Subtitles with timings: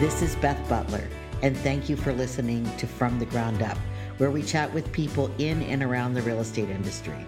[0.00, 1.08] This is Beth Butler,
[1.42, 3.76] and thank you for listening to From the Ground Up,
[4.18, 7.26] where we chat with people in and around the real estate industry.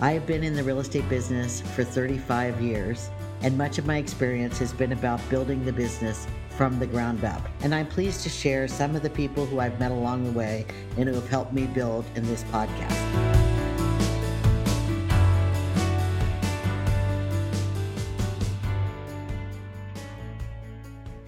[0.00, 3.10] I have been in the real estate business for 35 years,
[3.42, 7.46] and much of my experience has been about building the business from the ground up.
[7.60, 10.64] And I'm pleased to share some of the people who I've met along the way
[10.96, 13.41] and who have helped me build in this podcast.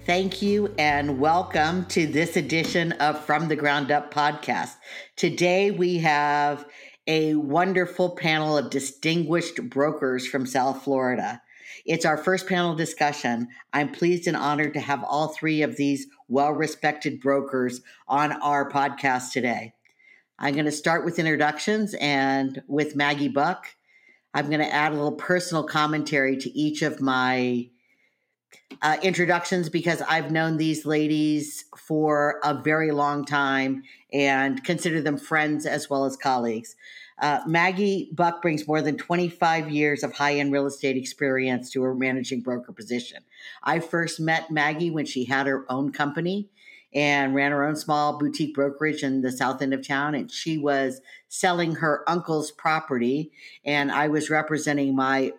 [0.05, 4.75] Thank you and welcome to this edition of From the Ground Up podcast.
[5.15, 6.63] Today we have
[7.07, 11.41] a wonderful panel of distinguished brokers from South Florida.
[11.87, 13.47] It's our first panel discussion.
[13.73, 18.69] I'm pleased and honored to have all three of these well respected brokers on our
[18.69, 19.73] podcast today.
[20.37, 23.69] I'm going to start with introductions and with Maggie Buck.
[24.35, 27.71] I'm going to add a little personal commentary to each of my
[28.81, 35.17] uh, introductions because I've known these ladies for a very long time and consider them
[35.17, 36.75] friends as well as colleagues.
[37.21, 41.81] Uh, Maggie Buck brings more than 25 years of high end real estate experience to
[41.83, 43.23] her managing broker position.
[43.63, 46.49] I first met Maggie when she had her own company
[46.93, 50.15] and ran her own small boutique brokerage in the south end of town.
[50.15, 53.31] And she was selling her uncle's property,
[53.65, 55.33] and I was representing my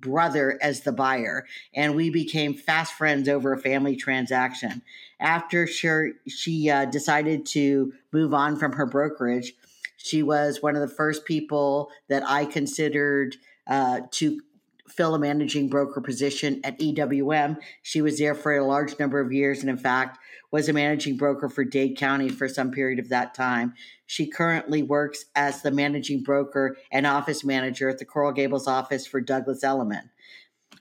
[0.00, 4.82] brother as the buyer, and we became fast friends over a family transaction.
[5.20, 9.54] After she, she uh, decided to move on from her brokerage,
[9.96, 13.36] she was one of the first people that I considered
[13.66, 14.40] uh, to
[14.88, 17.58] fill a managing broker position at EWM.
[17.82, 20.18] She was there for a large number of years, and in fact,
[20.54, 23.74] was a managing broker for Dade County for some period of that time.
[24.06, 29.04] She currently works as the managing broker and office manager at the Coral Gables office
[29.04, 30.10] for Douglas Elliman.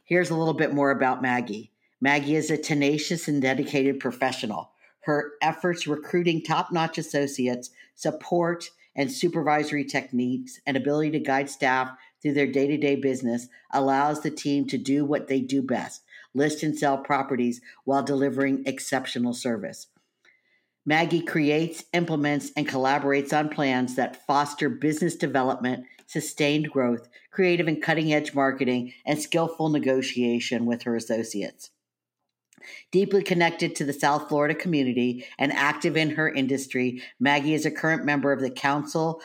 [0.04, 1.72] Here's a little bit more about Maggie.
[2.00, 4.74] Maggie is a tenacious and dedicated professional.
[5.06, 11.90] Her efforts recruiting top notch associates, support, and supervisory techniques, and ability to guide staff
[12.22, 16.04] through their day to day business allows the team to do what they do best
[16.34, 19.88] list and sell properties while delivering exceptional service.
[20.86, 27.82] Maggie creates, implements, and collaborates on plans that foster business development, sustained growth, creative and
[27.82, 31.70] cutting edge marketing, and skillful negotiation with her associates.
[32.92, 37.72] Deeply connected to the South Florida community and active in her industry, Maggie is a
[37.72, 39.22] current member of the Council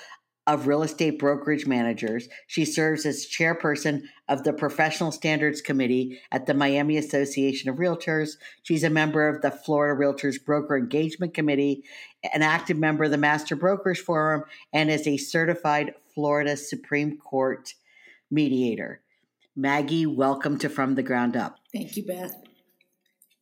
[0.48, 2.26] of Real Estate Brokerage Managers.
[2.46, 8.38] She serves as chairperson of the Professional Standards Committee at the Miami Association of Realtors.
[8.62, 11.84] She's a member of the Florida Realtors Broker Engagement Committee,
[12.32, 14.42] an active member of the Master Brokers Forum,
[14.72, 17.74] and is a certified Florida Supreme Court
[18.30, 19.02] mediator.
[19.54, 21.58] Maggie, welcome to From the Ground Up.
[21.74, 22.47] Thank you, Beth.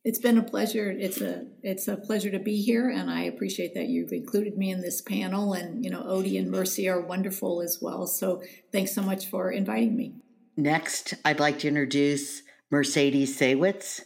[0.07, 0.89] It's been a pleasure.
[0.89, 4.71] It's a it's a pleasure to be here, and I appreciate that you've included me
[4.71, 5.51] in this panel.
[5.51, 8.07] And you know, Odie and Mercy are wonderful as well.
[8.07, 8.41] So
[8.71, 10.13] thanks so much for inviting me.
[10.55, 13.99] Next, I'd like to introduce Mercedes Saywitz.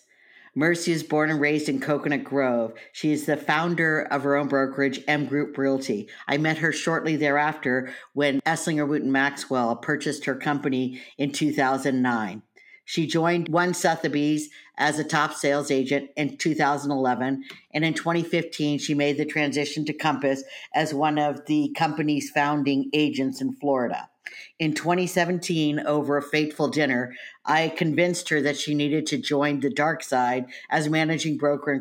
[0.56, 2.74] Mercy is born and raised in Coconut Grove.
[2.92, 6.10] She is the founder of her own brokerage, M Group Realty.
[6.28, 12.42] I met her shortly thereafter when Esslinger Wooten Maxwell purchased her company in 2009.
[12.92, 17.46] She joined One Sotheby's as a top sales agent in 2011.
[17.74, 20.44] And in 2015, she made the transition to Compass
[20.76, 24.10] as one of the company's founding agents in Florida.
[24.60, 27.16] In 2017, over a fateful dinner,
[27.46, 31.72] I convinced her that she needed to join the dark side as managing broker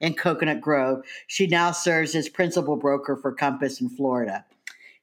[0.00, 1.02] in, Coconut Grove.
[1.26, 4.44] She now serves as principal broker for Compass in Florida.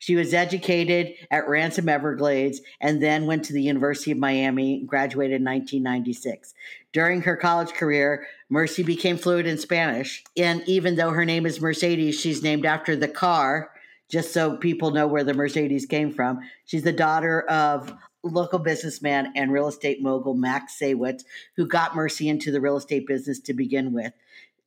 [0.01, 5.41] She was educated at Ransom Everglades and then went to the University of Miami, graduated
[5.41, 6.55] in 1996.
[6.91, 10.23] During her college career, Mercy became fluent in Spanish.
[10.35, 13.69] And even though her name is Mercedes, she's named after the car,
[14.09, 16.39] just so people know where the Mercedes came from.
[16.65, 17.93] She's the daughter of
[18.23, 21.25] local businessman and real estate mogul Max Saywitz,
[21.57, 24.13] who got Mercy into the real estate business to begin with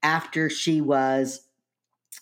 [0.01, 1.44] after she was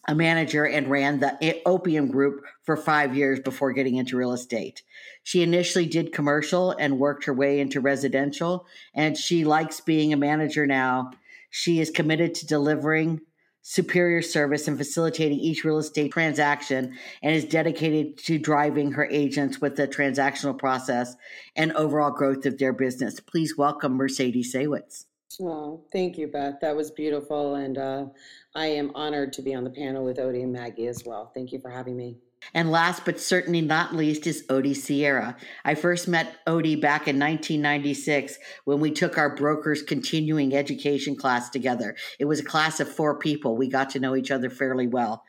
[0.09, 4.83] a manager and ran the opium group for five years before getting into real estate.
[5.23, 10.17] She initially did commercial and worked her way into residential, and she likes being a
[10.17, 11.13] manager now.
[11.51, 13.21] She is committed to delivering
[13.63, 19.61] superior service and facilitating each real estate transaction and is dedicated to driving her agents
[19.61, 21.15] with the transactional process
[21.55, 23.21] and overall growth of their business.
[23.21, 25.05] Please welcome Mercedes Saywitz.
[25.41, 26.61] Oh, thank you, Beth.
[26.61, 27.55] That was beautiful.
[27.55, 28.07] And uh,
[28.55, 31.31] I am honored to be on the panel with Odie and Maggie as well.
[31.35, 32.19] Thank you for having me.
[32.55, 35.37] And last but certainly not least is Odie Sierra.
[35.65, 41.51] I first met Odie back in 1996 when we took our broker's continuing education class
[41.51, 41.97] together.
[42.19, 43.57] It was a class of four people.
[43.57, 45.25] We got to know each other fairly well.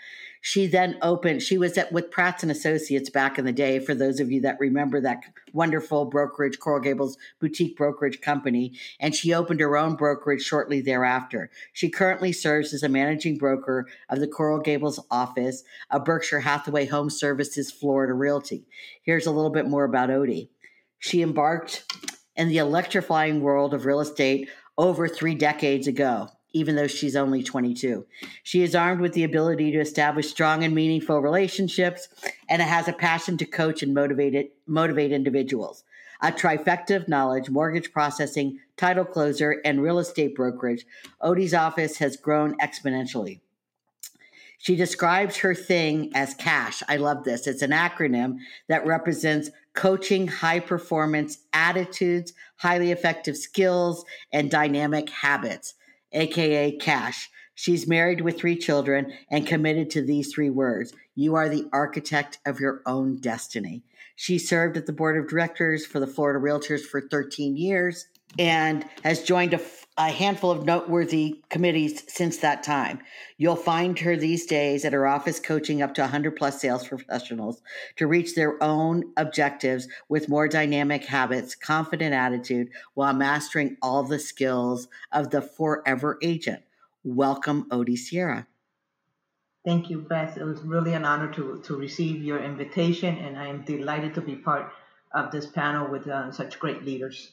[0.45, 3.95] She then opened, she was at with Pratts and Associates back in the day, for
[3.95, 5.23] those of you that remember that
[5.53, 11.49] wonderful brokerage, Coral Gables boutique brokerage company, and she opened her own brokerage shortly thereafter.
[11.71, 16.87] She currently serves as a managing broker of the Coral Gables office of Berkshire Hathaway
[16.87, 18.65] Home Services Florida Realty.
[19.01, 20.49] Here's a little bit more about Odie.
[20.99, 21.85] She embarked
[22.35, 27.43] in the electrifying world of real estate over three decades ago even though she's only
[27.43, 28.05] 22.
[28.43, 32.07] She is armed with the ability to establish strong and meaningful relationships
[32.47, 35.83] and has a passion to coach and motivate, motivate individuals.
[36.21, 40.85] A trifecta of knowledge, mortgage processing, title closer, and real estate brokerage,
[41.21, 43.41] Odie's office has grown exponentially.
[44.59, 46.83] She describes her thing as CASH.
[46.87, 47.47] I love this.
[47.47, 48.37] It's an acronym
[48.69, 55.73] that represents coaching high performance attitudes, highly effective skills, and dynamic habits
[56.13, 57.29] aka Cash.
[57.55, 62.39] She's married with three children and committed to these three words You are the architect
[62.45, 63.83] of your own destiny.
[64.15, 68.07] She served at the board of directors for the Florida Realtors for 13 years
[68.39, 69.61] and has joined a,
[69.97, 72.99] a, handful of noteworthy committees since that time.
[73.37, 77.61] You'll find her these days at her office coaching up to 100 plus sales professionals
[77.97, 84.19] to reach their own objectives with more dynamic habits, confident attitude, while mastering all the
[84.19, 86.63] skills of the forever agent.
[87.03, 88.47] Welcome, Odie Sierra.
[89.65, 90.37] Thank you, Beth.
[90.37, 94.21] It was really an honor to, to receive your invitation, and I am delighted to
[94.21, 94.71] be part
[95.13, 97.31] of this panel with uh, such great leaders.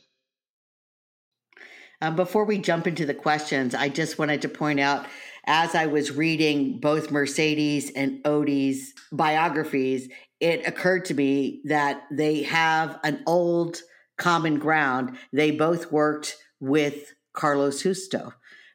[2.03, 5.07] Um, before we jump into the questions, I just wanted to point out
[5.45, 10.09] as I was reading both Mercedes and Odie's biographies,
[10.39, 13.83] it occurred to me that they have an old
[14.17, 15.17] common ground.
[15.33, 18.33] They both worked with Carlos Justo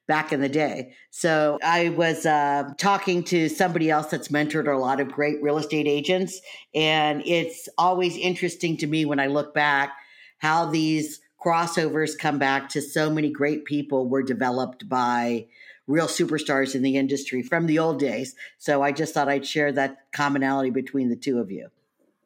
[0.08, 0.94] back in the day.
[1.10, 5.58] So I was uh, talking to somebody else that's mentored a lot of great real
[5.58, 6.40] estate agents.
[6.76, 9.94] And it's always interesting to me when I look back
[10.40, 15.46] how these crossovers come back to so many great people were developed by
[15.88, 18.36] real superstars in the industry from the old days.
[18.58, 21.70] So I just thought I'd share that commonality between the two of you.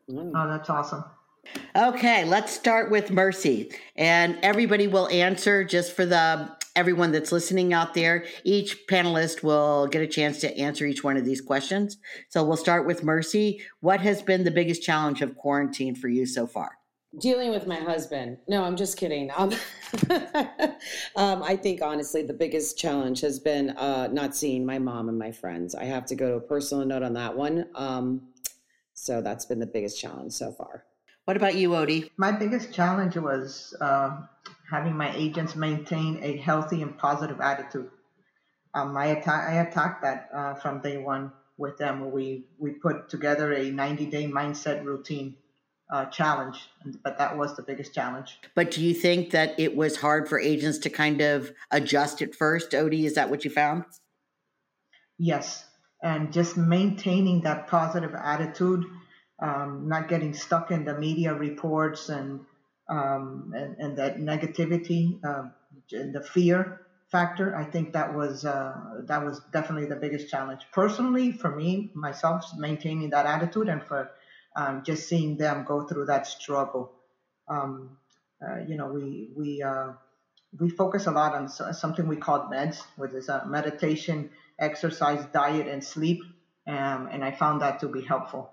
[0.10, 0.31] Mm.
[0.33, 1.04] Oh, that's awesome.
[1.75, 3.71] Okay, let's start with Mercy.
[3.95, 8.24] And everybody will answer just for the everyone that's listening out there.
[8.45, 11.98] Each panelist will get a chance to answer each one of these questions.
[12.30, 13.62] So we'll start with Mercy.
[13.81, 16.79] What has been the biggest challenge of quarantine for you so far?
[17.18, 18.38] Dealing with my husband.
[18.48, 19.32] No, I'm just kidding.
[19.40, 19.52] Um,
[21.16, 25.18] um, I think honestly, the biggest challenge has been uh, not seeing my mom and
[25.18, 25.74] my friends.
[25.74, 27.66] I have to go to a personal note on that one.
[27.74, 28.28] Um,
[28.94, 30.86] so that's been the biggest challenge so far.
[31.26, 32.12] What about you, Odie?
[32.18, 34.18] My biggest challenge was uh,
[34.70, 37.90] having my agents maintain a healthy and positive attitude.
[38.76, 42.12] Um, I, atta- I attacked that uh, from day one with them.
[42.12, 45.36] We we put together a 90 day mindset routine
[45.90, 46.70] uh, challenge,
[47.04, 48.38] but that was the biggest challenge.
[48.56, 52.36] But do you think that it was hard for agents to kind of adjust at
[52.36, 53.06] first, Odie?
[53.06, 53.86] Is that what you found?
[55.18, 55.66] Yes,
[56.04, 58.86] and just maintaining that positive attitude,
[59.40, 62.42] um, not getting stuck in the media reports and
[62.88, 65.44] um, and, and, that negativity uh,
[65.92, 66.81] and the fear
[67.12, 67.56] factor.
[67.56, 68.74] I think that was uh,
[69.06, 70.62] that was definitely the biggest challenge.
[70.72, 74.12] Personally, for me myself, maintaining that attitude, and for
[74.59, 76.92] um, just seeing them go through that struggle.
[77.47, 77.97] Um,
[78.45, 79.94] uh, you know, we we uh,
[80.59, 85.68] we focus a lot on something we call meds, which is a meditation, exercise, diet,
[85.68, 86.21] and sleep,
[86.68, 88.51] um, and I found that to be helpful.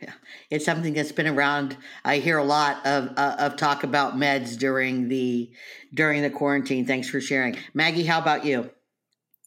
[0.00, 0.12] Yeah,
[0.50, 1.76] it's something that's been around.
[2.04, 5.50] I hear a lot of uh, of talk about meds during the
[5.92, 6.86] during the quarantine.
[6.86, 8.04] Thanks for sharing, Maggie.
[8.04, 8.70] How about you?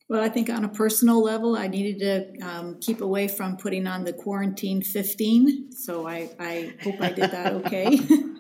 [0.10, 2.00] Well, I think on a personal level, I needed
[2.40, 5.74] to um, keep away from putting on the quarantine 15.
[5.74, 8.00] So I, I hope I did that okay.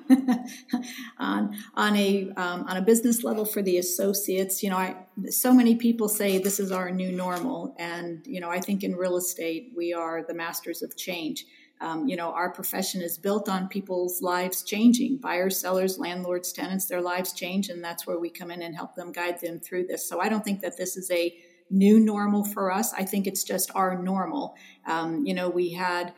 [1.19, 4.95] on on a um, on a business level for the associates, you know, I
[5.29, 8.95] so many people say this is our new normal, and you know, I think in
[8.95, 11.45] real estate we are the masters of change.
[11.79, 15.17] Um, you know, our profession is built on people's lives changing.
[15.17, 18.95] Buyers, sellers, landlords, tenants, their lives change, and that's where we come in and help
[18.95, 20.07] them guide them through this.
[20.07, 21.37] So I don't think that this is a
[21.69, 22.93] new normal for us.
[22.93, 24.55] I think it's just our normal.
[24.85, 26.13] Um, you know, we had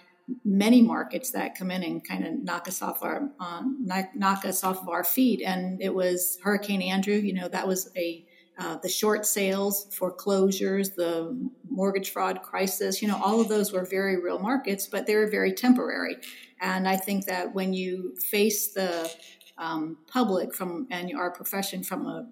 [0.46, 4.64] many markets that come in and kind of knock us off our um, knock, us
[4.64, 7.16] off of our feet, and it was Hurricane Andrew.
[7.16, 8.26] You know, that was a
[8.60, 13.02] uh, the short sales, foreclosures, the mortgage fraud crisis.
[13.02, 16.18] You know, all of those were very real markets, but they were very temporary.
[16.60, 19.10] And I think that when you face the
[19.58, 22.28] um, public from and our profession from a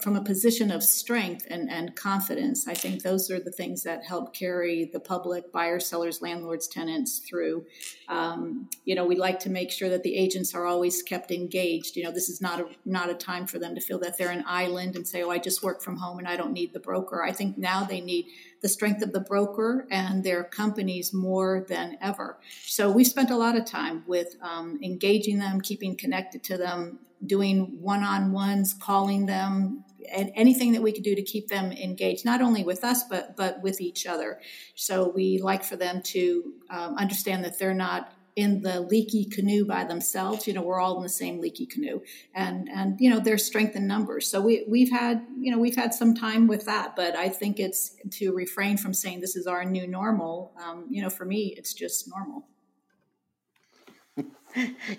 [0.00, 4.04] from a position of strength and, and confidence, I think those are the things that
[4.04, 7.66] help carry the public, buyers, sellers, landlords, tenants through.
[8.08, 11.96] Um, you know, we like to make sure that the agents are always kept engaged.
[11.96, 14.30] You know, this is not a not a time for them to feel that they're
[14.30, 16.80] an island and say, "Oh, I just work from home and I don't need the
[16.80, 18.26] broker." I think now they need
[18.60, 22.38] the strength of the broker and their companies more than ever.
[22.62, 27.00] So we spent a lot of time with um, engaging them, keeping connected to them,
[27.24, 32.40] doing one-on-ones, calling them, and anything that we could do to keep them engaged, not
[32.40, 34.40] only with us but but with each other.
[34.74, 39.64] So we like for them to um, understand that they're not in the leaky canoe
[39.64, 40.46] by themselves.
[40.46, 42.00] You know, we're all in the same leaky canoe,
[42.34, 44.28] and and you know there's strength in numbers.
[44.28, 47.60] So we we've had you know we've had some time with that, but I think
[47.60, 50.52] it's to refrain from saying this is our new normal.
[50.62, 52.46] Um, you know, for me, it's just normal.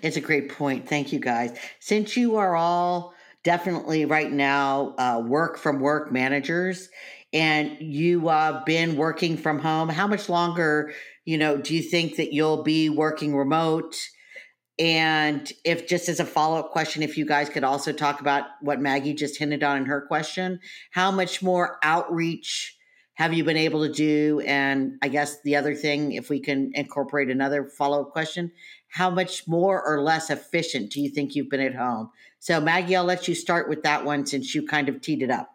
[0.02, 0.88] It's a great point.
[0.88, 1.56] Thank you, guys.
[1.80, 6.88] Since you are all definitely right now uh, work from work managers
[7.32, 10.92] and you have uh, been working from home, how much longer,
[11.24, 13.96] you know, do you think that you'll be working remote?
[14.78, 18.44] And if just as a follow up question, if you guys could also talk about
[18.60, 22.76] what Maggie just hinted on in her question, how much more outreach
[23.14, 24.42] have you been able to do?
[24.44, 28.50] And I guess the other thing, if we can incorporate another follow up question,
[28.94, 32.08] how much more or less efficient do you think you've been at home?
[32.38, 35.32] So, Maggie, I'll let you start with that one since you kind of teed it
[35.32, 35.50] up.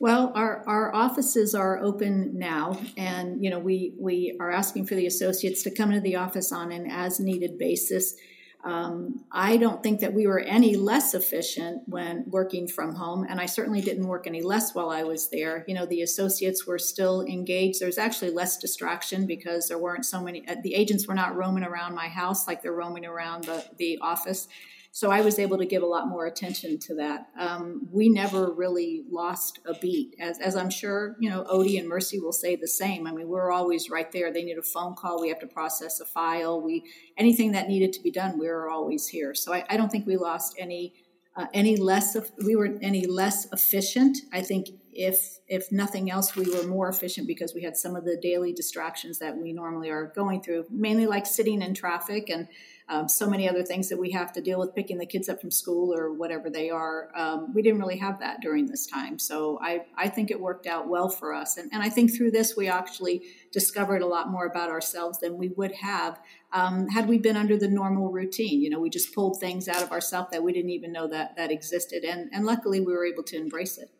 [0.00, 4.96] Well, our, our offices are open now, and you know we we are asking for
[4.96, 8.16] the associates to come into the office on an as needed basis.
[8.64, 13.40] Um, I don't think that we were any less efficient when working from home, and
[13.40, 15.64] I certainly didn't work any less while I was there.
[15.66, 17.80] You know, the associates were still engaged.
[17.80, 20.46] There was actually less distraction because there weren't so many.
[20.46, 23.98] Uh, the agents were not roaming around my house like they're roaming around the the
[24.00, 24.46] office.
[24.94, 27.28] So I was able to give a lot more attention to that.
[27.38, 31.44] Um, we never really lost a beat, as, as I'm sure you know.
[31.44, 33.06] Odie and Mercy will say the same.
[33.06, 34.30] I mean, we're always right there.
[34.30, 35.18] They need a phone call.
[35.18, 36.60] We have to process a file.
[36.60, 36.84] We
[37.16, 39.34] anything that needed to be done, we were always here.
[39.34, 40.92] So I, I don't think we lost any
[41.36, 42.14] uh, any less.
[42.44, 44.18] We were any less efficient.
[44.30, 48.04] I think if if nothing else, we were more efficient because we had some of
[48.04, 52.46] the daily distractions that we normally are going through, mainly like sitting in traffic and
[52.88, 55.40] um, so many other things that we have to deal with picking the kids up
[55.40, 57.10] from school or whatever they are.
[57.14, 59.18] Um, we didn't really have that during this time.
[59.18, 61.56] So I, I think it worked out well for us.
[61.56, 63.22] And, and I think through this, we actually
[63.52, 66.20] discovered a lot more about ourselves than we would have
[66.52, 68.60] um, had we been under the normal routine.
[68.60, 71.36] You know, we just pulled things out of ourselves that we didn't even know that,
[71.36, 72.04] that existed.
[72.04, 73.90] And, and luckily, we were able to embrace it.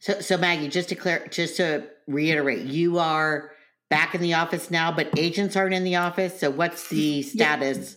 [0.00, 3.52] So, so Maggie, just to clear, just to reiterate, you are
[3.90, 6.40] back in the office now, but agents aren't in the office.
[6.40, 7.96] So what's the status?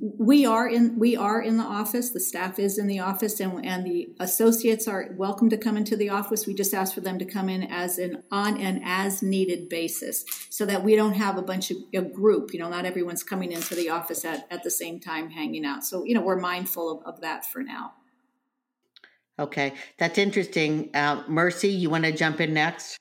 [0.00, 2.10] We are in we are in the office.
[2.10, 5.96] The staff is in the office, and and the associates are welcome to come into
[5.96, 6.46] the office.
[6.46, 10.24] We just ask for them to come in as an on an as needed basis,
[10.48, 12.54] so that we don't have a bunch of a group.
[12.54, 15.84] You know, not everyone's coming into the office at at the same time hanging out.
[15.84, 17.92] So you know, we're mindful of, of that for now.
[19.38, 20.88] Okay, that's interesting.
[20.94, 22.98] Uh, Mercy, you want to jump in next?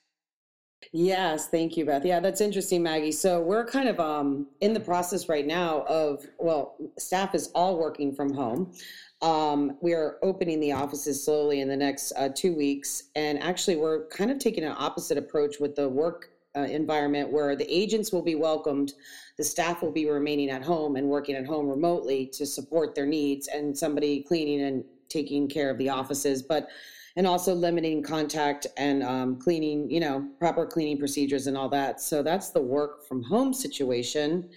[0.93, 2.05] Yes, thank you, Beth.
[2.05, 3.11] Yeah, that's interesting, Maggie.
[3.11, 7.77] So we're kind of um, in the process right now of, well, staff is all
[7.77, 8.73] working from home.
[9.21, 13.03] Um, we are opening the offices slowly in the next uh, two weeks.
[13.15, 17.55] And actually, we're kind of taking an opposite approach with the work uh, environment where
[17.55, 18.93] the agents will be welcomed,
[19.37, 23.05] the staff will be remaining at home and working at home remotely to support their
[23.05, 26.43] needs, and somebody cleaning and taking care of the offices.
[26.43, 26.67] But
[27.15, 31.99] and also limiting contact and um, cleaning, you know, proper cleaning procedures and all that.
[31.99, 34.49] So that's the work from home situation.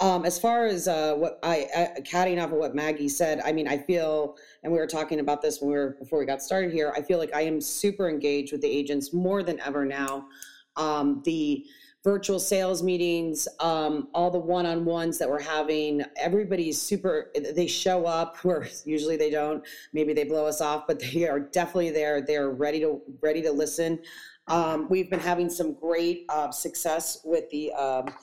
[0.00, 3.50] Um, as far as uh, what I, uh, catting off of what Maggie said, I
[3.50, 6.40] mean, I feel, and we were talking about this when we were before we got
[6.40, 6.92] started here.
[6.96, 10.28] I feel like I am super engaged with the agents more than ever now.
[10.76, 11.66] Um, the
[12.04, 16.02] virtual sales meetings, um, all the one-on-ones that we're having.
[16.16, 17.30] Everybody's super.
[17.54, 19.64] They show up where usually they don't.
[19.92, 22.20] Maybe they blow us off, but they are definitely there.
[22.20, 23.98] They are ready to ready to listen.
[24.46, 27.72] Um, we've been having some great uh, success with the.
[27.72, 28.14] Um,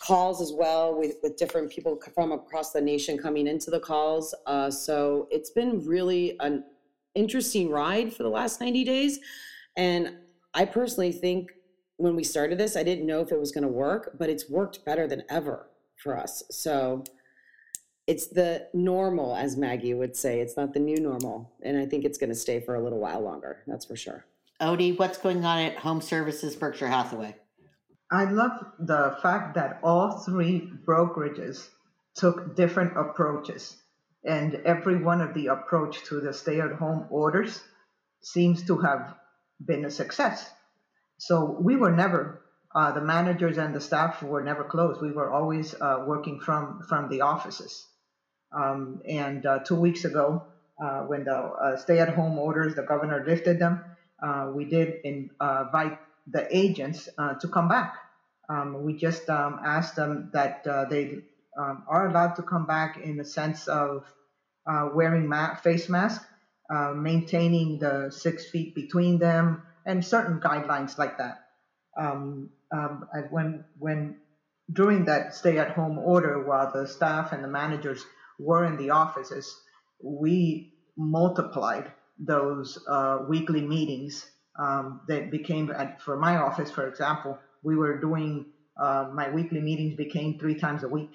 [0.00, 4.34] calls as well with, with different people from across the nation coming into the calls.
[4.46, 6.62] Uh, so it's been really an
[7.14, 9.18] interesting ride for the last 90 days.
[9.76, 10.16] And
[10.52, 11.52] I personally think
[11.96, 14.48] when we started this, I didn't know if it was going to work, but it's
[14.48, 15.68] worked better than ever
[16.02, 16.42] for us.
[16.50, 17.04] So
[18.06, 20.40] it's the normal, as Maggie would say.
[20.40, 21.52] It's not the new normal.
[21.62, 23.62] And I think it's going to stay for a little while longer.
[23.66, 24.26] That's for sure.
[24.60, 27.36] Odie, what's going on at Home Services Berkshire Hathaway?
[28.10, 31.68] I love the fact that all three brokerages
[32.14, 33.76] took different approaches,
[34.24, 37.60] and every one of the approach to the stay-at-home orders
[38.22, 39.16] seems to have
[39.64, 40.48] been a success.
[41.26, 42.42] So we were never
[42.74, 45.00] uh, the managers and the staff were never closed.
[45.00, 47.86] We were always uh, working from from the offices.
[48.52, 50.44] Um, and uh, two weeks ago,
[50.82, 53.80] uh, when the uh, stay-at-home orders, the governor lifted them,
[54.22, 57.08] uh, we did invite the agents
[57.40, 57.94] to come back.
[58.48, 61.22] Um, we just um, asked them that they
[61.58, 64.04] um, are allowed to come back in the sense of
[64.66, 66.22] wearing ma- face mask,
[66.94, 71.44] maintaining the six feet between them, and certain guidelines like that.
[71.96, 74.16] Um, um, when when
[74.72, 78.04] during that stay-at-home order, while the staff and the managers
[78.38, 79.54] were in the offices,
[80.02, 84.26] we multiplied those uh, weekly meetings.
[84.56, 88.46] Um, that became for my office, for example, we were doing
[88.80, 91.10] uh, my weekly meetings became three times a week,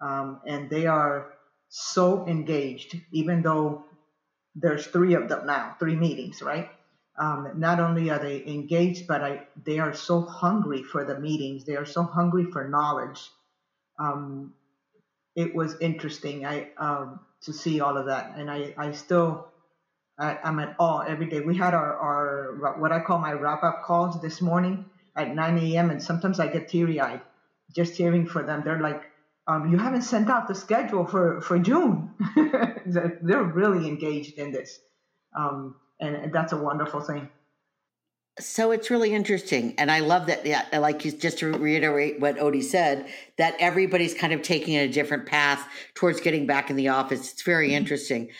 [0.00, 1.32] um, and they are
[1.68, 2.94] so engaged.
[3.10, 3.84] Even though
[4.54, 6.70] there's three of them now, three meetings, right?
[7.18, 11.64] Um, not only are they engaged, but I, they are so hungry for the meetings.
[11.64, 13.30] They are so hungry for knowledge.
[13.98, 14.54] Um,
[15.36, 19.46] it was interesting I, um, to see all of that, and I, I still
[20.18, 21.40] I, am at awe every day.
[21.40, 25.58] We had our, our what I call my wrap up calls this morning at 9
[25.58, 25.90] a.m.
[25.90, 27.22] and sometimes I get teary eyed
[27.74, 28.62] just hearing for them.
[28.64, 29.02] They're like,
[29.46, 32.10] um, "You haven't sent out the schedule for for June."
[32.86, 34.80] they're really engaged in this.
[35.36, 37.28] Um, and that's a wonderful thing.
[38.40, 40.46] So it's really interesting, and I love that.
[40.46, 43.06] Yeah, like you just to reiterate what Odie said,
[43.36, 47.32] that everybody's kind of taking a different path towards getting back in the office.
[47.32, 47.76] It's very mm-hmm.
[47.76, 48.30] interesting.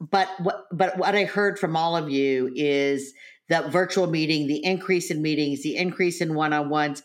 [0.00, 3.14] But what but what I heard from all of you is
[3.48, 7.02] that virtual meeting, the increase in meetings, the increase in one on ones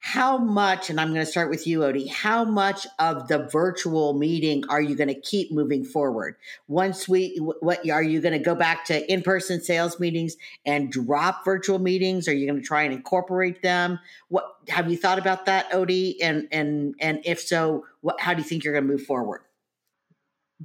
[0.00, 4.14] how much, and I'm going to start with you, Odie, how much of the virtual
[4.14, 6.36] meeting are you going to keep moving forward?
[6.68, 10.92] Once we, what are you going to go back to in person sales meetings and
[10.92, 12.28] drop virtual meetings?
[12.28, 13.98] Are you going to try and incorporate them?
[14.28, 16.16] What have you thought about that, Odie?
[16.22, 19.40] And, and, and if so, what, how do you think you're going to move forward?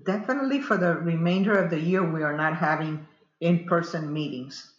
[0.06, 3.08] Definitely for the remainder of the year, we are not having
[3.42, 4.74] in person meetings.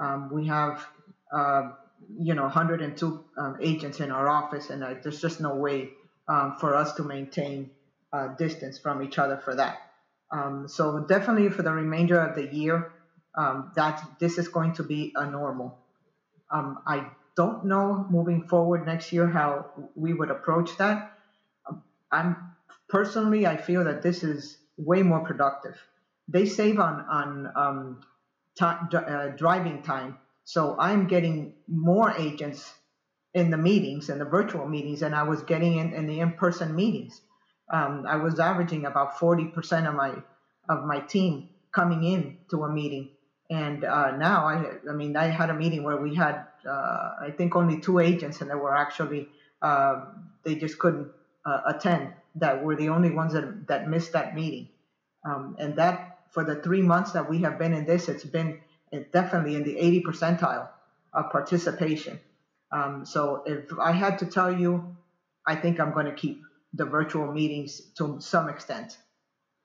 [0.00, 0.86] Um, we have,
[1.32, 1.70] uh,
[2.18, 5.90] you know 102 um, agents in our office, and uh, there's just no way
[6.28, 7.70] um, for us to maintain
[8.12, 9.78] uh, distance from each other for that.
[10.32, 12.92] Um, so definitely for the remainder of the year,
[13.36, 15.78] um, that this is going to be a normal.
[16.50, 21.12] Um, I don't know moving forward next year how we would approach that.
[21.68, 22.36] Um, I'm
[22.88, 25.76] personally, I feel that this is way more productive.
[26.28, 28.04] They save on on
[28.56, 32.74] t- uh, driving time so I'm getting more agents
[33.34, 36.74] in the meetings and the virtual meetings than I was getting in, in the in-person
[36.74, 37.20] meetings.
[37.72, 40.14] Um, I was averaging about 40% of my
[40.68, 43.10] of my team coming in to a meeting,
[43.48, 47.32] and uh, now I I mean I had a meeting where we had uh, I
[47.36, 49.28] think only two agents, and they were actually
[49.62, 50.06] uh,
[50.44, 51.12] they just couldn't
[51.44, 52.14] uh, attend.
[52.36, 54.68] That were the only ones that that missed that meeting,
[55.24, 58.60] um, and that for the three months that we have been in this, it's been
[59.12, 60.68] definitely in the 80 percentile
[61.12, 62.20] of participation.
[62.72, 64.96] Um, so if I had to tell you,
[65.46, 66.42] I think I'm going to keep
[66.74, 68.96] the virtual meetings to some extent.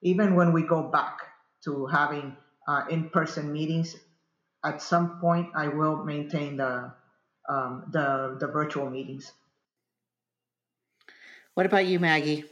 [0.02, 1.20] Even when we go back
[1.66, 2.36] to having
[2.68, 3.96] uh, in-person meetings,
[4.64, 6.94] at some point I will maintain the
[7.48, 9.32] um, the the virtual meetings.
[11.54, 12.46] What about you, Maggie?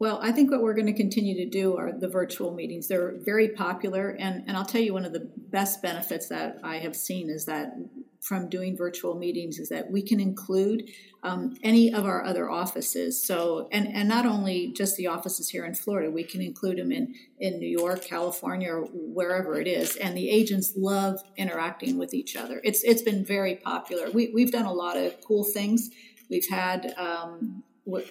[0.00, 2.86] Well, I think what we're going to continue to do are the virtual meetings.
[2.86, 4.10] They're very popular.
[4.10, 7.46] And, and I'll tell you, one of the best benefits that I have seen is
[7.46, 7.72] that
[8.20, 10.88] from doing virtual meetings is that we can include
[11.24, 13.24] um, any of our other offices.
[13.24, 16.92] So, and, and not only just the offices here in Florida, we can include them
[16.92, 19.96] in, in New York, California, or wherever it is.
[19.96, 22.60] And the agents love interacting with each other.
[22.62, 24.10] It's, it's been very popular.
[24.10, 25.90] We, we've done a lot of cool things.
[26.30, 27.64] We've had, um,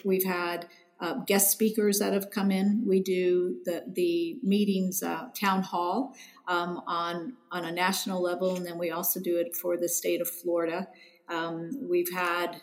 [0.03, 0.67] we've had,
[0.99, 2.83] uh, guest speakers that have come in.
[2.85, 6.15] We do the the meetings uh, town hall
[6.47, 10.21] um, on on a national level, and then we also do it for the state
[10.21, 10.87] of Florida.
[11.29, 12.61] Um, we've had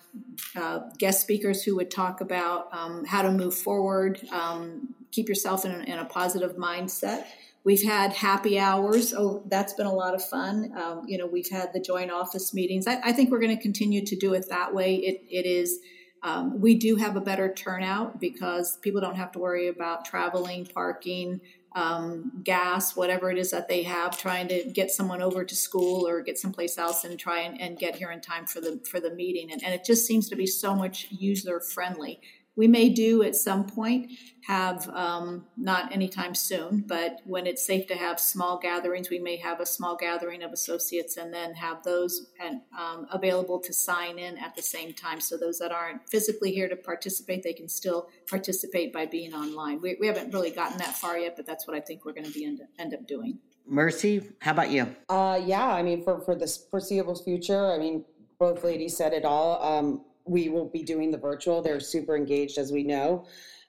[0.57, 5.66] uh, guest speakers who would talk about um, how to move forward, um, keep yourself
[5.66, 7.27] in a, in a, positive mindset.
[7.62, 9.12] We've had happy hours.
[9.12, 10.73] Oh, that's been a lot of fun.
[10.79, 12.87] Um, you know, we've had the joint office meetings.
[12.87, 14.97] I, I think we're going to continue to do it that way.
[14.97, 15.81] It, it is
[16.25, 20.65] um, we do have a better turnout because people don't have to worry about traveling,
[20.65, 21.43] parking,
[21.77, 26.09] um, gas, whatever it is that they have, trying to get someone over to school
[26.09, 29.01] or get someplace else and try and, and get here in time for the for
[29.01, 29.53] the meeting.
[29.53, 32.21] And, and it just seems to be so much user friendly.
[32.57, 34.12] We may do at some point
[34.47, 39.37] have, um, not anytime soon, but when it's safe to have small gatherings, we may
[39.37, 44.19] have a small gathering of associates and then have those and, um, available to sign
[44.19, 45.21] in at the same time.
[45.21, 49.81] So those that aren't physically here to participate, they can still participate by being online.
[49.81, 52.27] We, we haven't really gotten that far yet, but that's what I think we're going
[52.27, 53.38] to be end, end up doing.
[53.67, 54.95] Mercy, how about you?
[55.09, 58.05] Uh, yeah, I mean, for, for the foreseeable future, I mean,
[58.38, 59.62] both ladies said it all.
[59.62, 61.63] Um, we will be doing the virtual.
[61.63, 63.27] They're super engaged, as we know.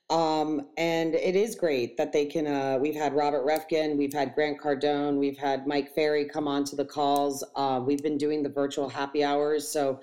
[0.10, 2.46] Um, and it is great that they can.
[2.46, 6.64] Uh, we've had Robert Reffkin, we've had Grant Cardone, we've had Mike Ferry come on
[6.66, 7.44] to the calls.
[7.56, 9.68] Uh, we've been doing the virtual happy hours.
[9.68, 10.00] So,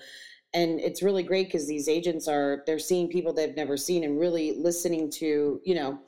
[0.55, 4.19] and it's really great because these agents are they're seeing people they've never seen and
[4.19, 6.01] really listening to you know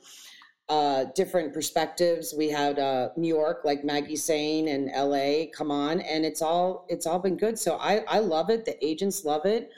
[0.67, 2.33] uh, different perspectives.
[2.37, 6.85] We had uh, New York, like Maggie saying, and LA come on, and it's all
[6.89, 7.57] it's all been good.
[7.57, 8.65] So I I love it.
[8.65, 9.71] The agents love it.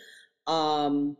[0.48, 1.18] Um,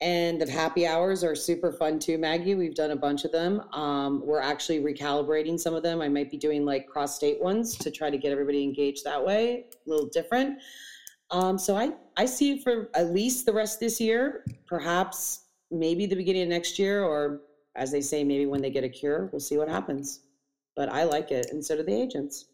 [0.00, 2.54] and the happy hours are super fun too, Maggie.
[2.54, 3.60] We've done a bunch of them.
[3.74, 6.00] Um, we're actually recalibrating some of them.
[6.00, 9.22] I might be doing like cross state ones to try to get everybody engaged that
[9.22, 10.58] way, a little different.
[11.30, 15.44] Um, so I, I see it for at least the rest of this year, perhaps
[15.70, 17.42] maybe the beginning of next year, or
[17.76, 20.20] as they say, maybe when they get a cure, we'll see what happens.
[20.76, 22.46] But I like it, and so do the agents.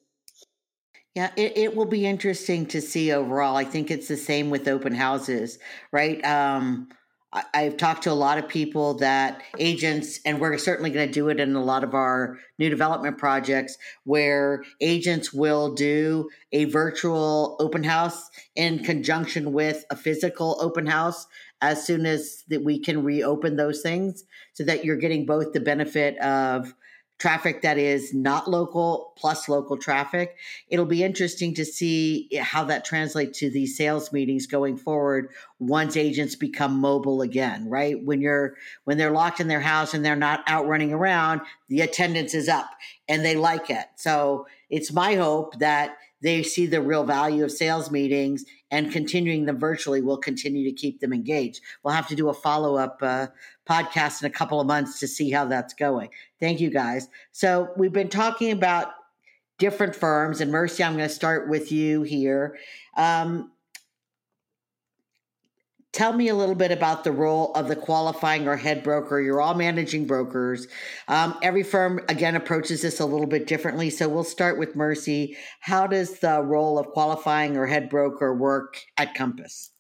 [1.17, 3.57] Yeah, it, it will be interesting to see overall.
[3.57, 5.59] I think it's the same with open houses,
[5.91, 6.23] right?
[6.27, 6.91] Um,
[7.33, 11.31] I've talked to a lot of people that agents, and we're certainly going to do
[11.31, 17.57] it in a lot of our new development projects where agents will do a virtual
[17.61, 21.27] open house in conjunction with a physical open house
[21.63, 25.61] as soon as that we can reopen those things so that you're getting both the
[25.61, 26.75] benefit of
[27.19, 30.37] traffic that is not local plus local traffic.
[30.69, 35.97] It'll be interesting to see how that translates to these sales meetings going forward once
[35.97, 38.03] agents become mobile again, right?
[38.03, 41.81] When you're when they're locked in their house and they're not out running around, the
[41.81, 42.71] attendance is up
[43.09, 43.87] and they like it.
[43.97, 49.45] So, it's my hope that they see the real value of sales meetings and continuing
[49.47, 51.61] them virtually will continue to keep them engaged.
[51.83, 53.29] We'll have to do a follow up uh,
[53.69, 56.11] podcast in a couple of months to see how that's going.
[56.41, 57.09] Thank you guys.
[57.33, 58.89] So we've been talking about
[59.59, 62.59] different firms, and Mercy, I'm going to start with you here.
[62.97, 63.53] Um,
[65.97, 69.19] tell me a little bit about the role of the qualifying or head broker.
[69.19, 70.69] You're all managing brokers.
[71.09, 73.89] Um, every firm, again, approaches this a little bit differently.
[73.89, 75.39] So we'll start with Mercy.
[75.61, 79.71] How does the role of qualifying or head broker work at Compass?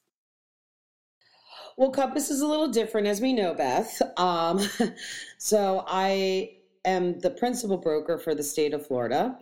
[1.77, 4.01] Well, Compass is a little different, as we know, Beth.
[4.17, 4.59] Um,
[5.39, 6.53] so I
[6.87, 9.39] am the principal broker for the state of Florida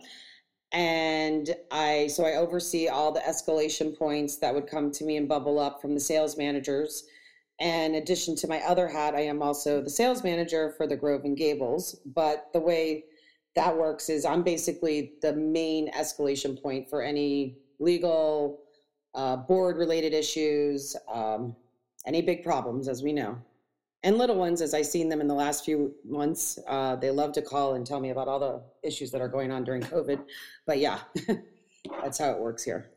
[0.75, 5.27] and I so I oversee all the escalation points that would come to me and
[5.27, 7.05] bubble up from the sales managers.
[7.61, 10.97] And in addition to my other hat, I am also the sales manager for the
[10.97, 11.97] Grove and Gables.
[12.05, 13.05] But the way
[13.55, 18.59] that works is I'm basically the main escalation point for any legal,
[19.13, 21.55] uh, board related issues, um,
[22.05, 23.37] any big problems, as we know
[24.05, 27.33] and little ones as i've seen them in the last few months uh, they love
[27.33, 30.23] to call and tell me about all the issues that are going on during covid
[30.65, 30.99] but yeah
[32.01, 32.89] that's how it works here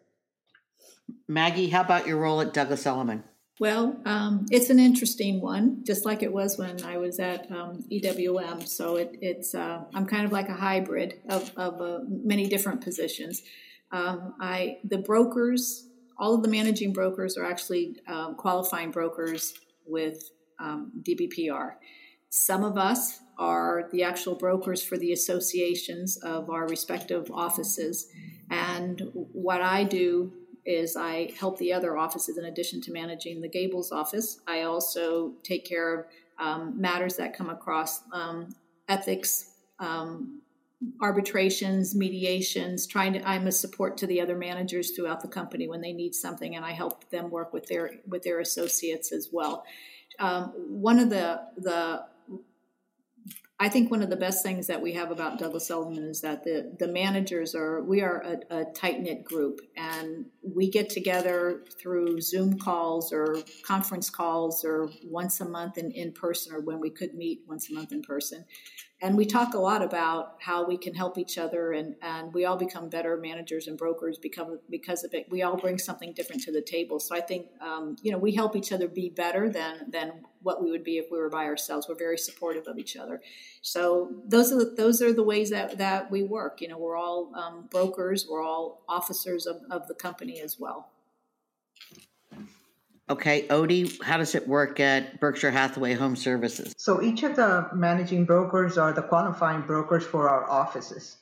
[1.26, 3.24] maggie how about your role at douglas elliman
[3.60, 7.84] well, um, it's an interesting one, just like it was when I was at um,
[7.90, 8.68] EWM.
[8.68, 12.82] So it, it's uh, I'm kind of like a hybrid of, of uh, many different
[12.82, 13.42] positions.
[13.90, 19.54] Um, I the brokers, all of the managing brokers are actually um, qualifying brokers
[19.86, 21.72] with um, DBPR.
[22.30, 28.08] Some of us are the actual brokers for the associations of our respective offices.
[28.50, 30.32] And what I do
[30.66, 34.40] is I help the other offices in addition to managing the Gables office.
[34.46, 36.06] I also take care of
[36.38, 38.54] um, matters that come across um,
[38.88, 40.42] ethics, um,
[41.00, 45.80] arbitrations, mediations, trying to I'm a support to the other managers throughout the company when
[45.80, 49.64] they need something and I help them work with their with their associates as well
[50.18, 52.04] um, one of the the
[53.60, 56.44] I think one of the best things that we have about Douglas Elliman is that
[56.44, 61.64] the the managers are we are a, a tight knit group, and we get together
[61.80, 66.78] through Zoom calls or conference calls or once a month in, in person, or when
[66.78, 68.44] we could meet once a month in person,
[69.00, 72.44] and we talk a lot about how we can help each other and, and we
[72.44, 75.26] all become better managers and brokers because, because of it.
[75.30, 76.98] We all bring something different to the table.
[76.98, 80.62] So i think um, you know we help each other be better than than what
[80.62, 81.86] we would be if we were by ourselves.
[81.88, 83.20] We're very supportive of each other.
[83.60, 83.82] So
[84.34, 86.62] those are the, those are the ways that, that we work.
[86.62, 90.88] You know, we're all um, brokers, we're all officers of, of the company as well.
[93.10, 96.74] Okay, Odie, how does it work at Berkshire Hathaway Home Services?
[96.78, 101.16] So each of the managing brokers are the qualifying brokers for our offices.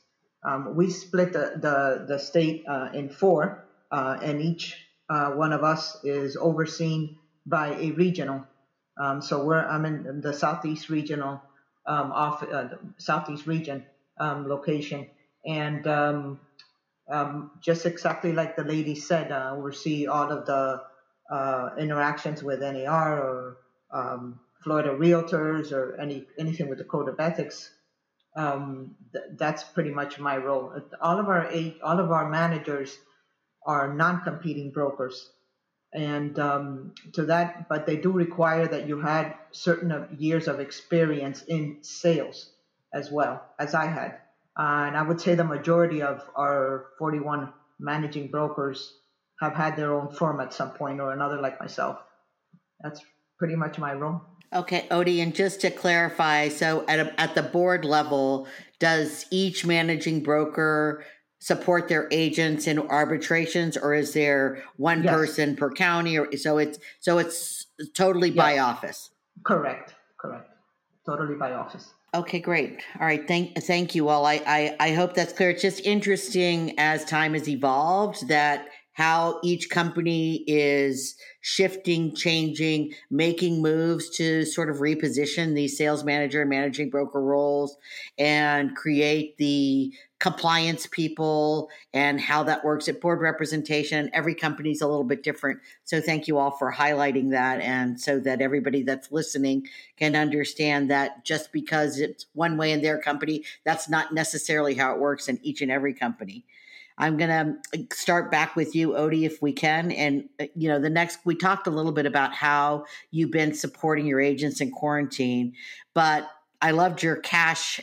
[0.49, 4.77] Um, we split the, the, the state uh, in four, uh, and each
[5.09, 8.45] uh, one of us is overseen by a regional.
[8.99, 11.43] Um, so we're I'm in the southeast regional
[11.87, 13.85] um, off uh, southeast region
[14.19, 15.09] um, location,
[15.47, 16.41] and um,
[17.11, 20.83] um, just exactly like the lady said, uh, we see all of the
[21.31, 23.59] uh, interactions with NAR or
[23.93, 27.71] um, Florida Realtors or any anything with the code of ethics.
[29.13, 30.75] Th- that's pretty much my role.
[31.01, 32.99] All of our eight, all of our managers
[33.67, 35.31] are non-competing brokers,
[35.97, 41.43] and um, to that, but they do require that you had certain years of experience
[41.43, 42.51] in sales
[42.93, 44.19] as well as I had.
[44.59, 48.93] Uh, and I would say the majority of our 41 managing brokers
[49.41, 51.99] have had their own firm at some point or another, like myself.
[52.81, 53.01] That's
[53.39, 54.21] pretty much my role.
[54.53, 58.47] Okay, Odie, and just to clarify, so at a, at the board level,
[58.79, 61.05] does each managing broker
[61.39, 65.15] support their agents in arbitrations, or is there one yes.
[65.15, 68.37] person per county, or so it's so it's totally yes.
[68.37, 69.11] by office?
[69.45, 70.51] Correct, correct,
[71.05, 71.93] totally by office.
[72.15, 72.81] Okay, great.
[72.99, 74.25] All right, thank thank you all.
[74.25, 75.51] I, I I hope that's clear.
[75.51, 83.61] It's just interesting as time has evolved that how each company is shifting, changing, making
[83.61, 87.77] moves to sort of reposition these sales manager and managing broker roles
[88.17, 94.09] and create the compliance people and how that works at board representation.
[94.15, 95.61] Every company is a little bit different.
[95.85, 100.91] So thank you all for highlighting that and so that everybody that's listening can understand
[100.91, 105.29] that just because it's one way in their company, that's not necessarily how it works
[105.29, 106.47] in each and every company.
[106.99, 107.31] I'm going
[107.75, 109.93] to start back with you, Odie, if we can.
[109.93, 113.55] And, uh, you know, the next, we talked a little bit about how you've been
[113.55, 115.53] supporting your agents in quarantine,
[115.95, 116.29] but
[116.63, 117.81] I loved your cash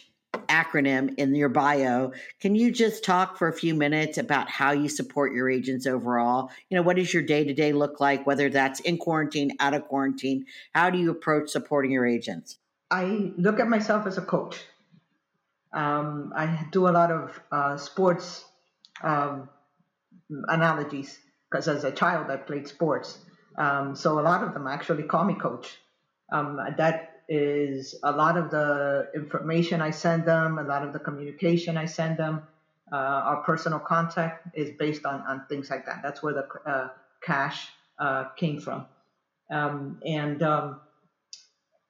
[0.47, 2.11] acronym in your bio.
[2.39, 6.49] Can you just talk for a few minutes about how you support your agents overall?
[6.69, 9.75] You know, what does your day to day look like, whether that's in quarantine, out
[9.75, 10.45] of quarantine?
[10.73, 12.57] How do you approach supporting your agents?
[12.89, 14.59] I look at myself as a coach.
[15.71, 18.45] Um, I do a lot of uh, sports
[19.03, 19.49] um,
[20.47, 23.19] analogies because as a child I played sports.
[23.57, 25.77] Um, so a lot of them actually call me coach.
[26.31, 30.99] Um, that is a lot of the information I send them, a lot of the
[30.99, 32.41] communication I send them,
[32.91, 36.01] uh, our personal contact is based on, on things like that.
[36.03, 36.89] That's where the uh,
[37.21, 37.67] cash
[37.99, 38.87] uh, came from.
[39.51, 40.81] Um, and um,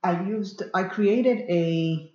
[0.04, 2.10] I used, I created a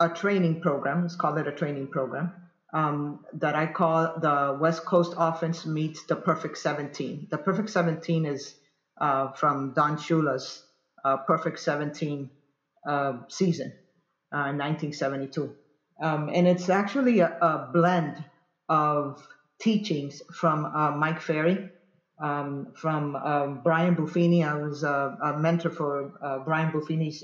[0.00, 1.02] a training program.
[1.02, 2.32] Let's call it a training program
[2.72, 7.28] um, that I call the West Coast offense meets the perfect 17.
[7.30, 8.54] The perfect 17 is
[9.00, 10.64] uh, from Don Shula's
[11.04, 12.30] uh, perfect 17
[12.86, 13.72] uh, season,
[14.30, 15.42] 1972.
[16.00, 18.24] Uh, um, and it's actually a, a, blend
[18.68, 19.26] of
[19.60, 21.68] teachings from uh, Mike Ferry,
[22.20, 24.46] um, from um, Brian Buffini.
[24.46, 27.22] I was a, a mentor for uh, Brian Buffini's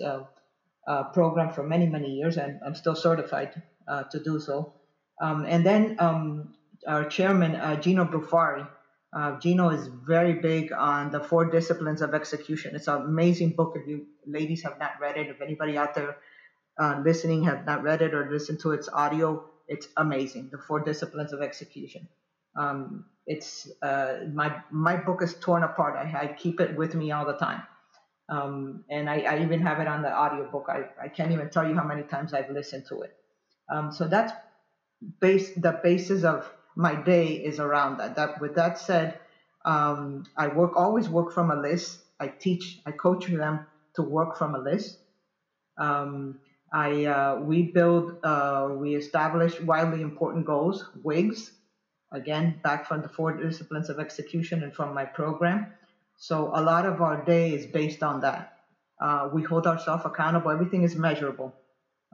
[1.12, 3.62] program for many, many years, and I'm still certified
[4.11, 4.77] to do so.
[5.20, 6.54] Um, and then um,
[6.87, 8.68] our chairman, uh, Gino Blefari.
[9.11, 12.74] Uh, Gino is very big on the four disciplines of execution.
[12.76, 13.72] It's an amazing book.
[13.74, 16.18] If you ladies have not read it, if anybody out there
[16.78, 20.50] uh, listening have not read it or listened to its audio, it's amazing.
[20.52, 22.07] The four disciplines of execution.
[22.57, 25.96] Um, it's uh, my my book is torn apart.
[25.96, 27.62] I, I, keep it with me all the time,
[28.28, 30.66] um, and I, I, even have it on the audio book.
[30.68, 33.14] I, I can't even tell you how many times I've listened to it.
[33.70, 34.33] Um, so that's
[35.20, 38.16] base the basis of my day is around that.
[38.16, 39.18] That with that said,
[39.64, 42.00] um, I work always work from a list.
[42.20, 43.61] I teach, I coach them
[43.94, 44.98] to work from a list.
[45.78, 46.38] Um,
[46.72, 51.50] I uh, we build, uh, we establish wildly important goals, WIGs.
[52.12, 55.66] Again, back from the four disciplines of execution and from my program.
[56.16, 58.54] So a lot of our day is based on that.
[59.00, 60.50] Uh, we hold ourselves accountable.
[60.50, 61.54] Everything is measurable.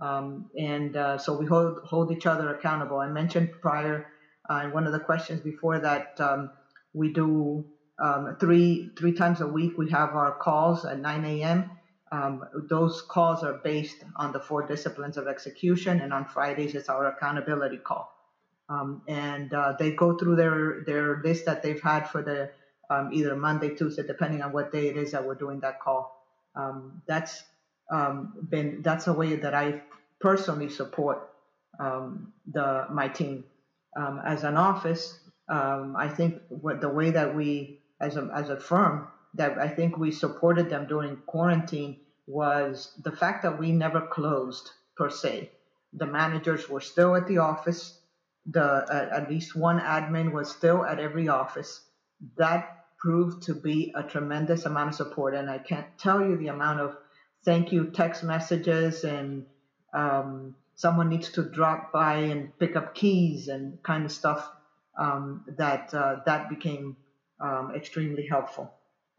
[0.01, 2.99] Um, and uh, so we hold, hold each other accountable.
[2.99, 4.07] I mentioned prior
[4.51, 6.51] uh, in one of the questions before that um,
[6.95, 7.65] we do
[8.03, 9.73] um, three three times a week.
[9.79, 11.71] We have our calls at 9 a.m.
[12.13, 16.89] Um, those calls are based on the four disciplines of execution, and on Fridays it's
[16.91, 18.11] our accountability call.
[18.69, 22.51] Um, and uh, they go through their their list that they've had for the
[22.91, 26.11] um, either Monday, Tuesday, depending on what day it is that we're doing that call.
[27.07, 27.45] That's
[27.91, 29.83] um, been that's a way that I
[30.21, 31.31] personally support
[31.79, 33.45] um, the my team.
[33.97, 35.17] Um, as an office,
[35.49, 39.69] um, I think what the way that we as a as a firm that I
[39.69, 45.51] think we supported them during quarantine was the fact that we never closed per se.
[45.93, 47.99] The managers were still at the office.
[48.47, 51.81] The uh, at least one admin was still at every office.
[52.37, 56.49] That proved to be a tremendous amount of support, and I can't tell you the
[56.49, 56.97] amount of
[57.45, 59.45] thank you text messages and
[59.93, 64.51] um, someone needs to drop by and pick up keys and kind of stuff
[64.99, 66.97] um, that uh, that became
[67.41, 68.73] um, extremely helpful.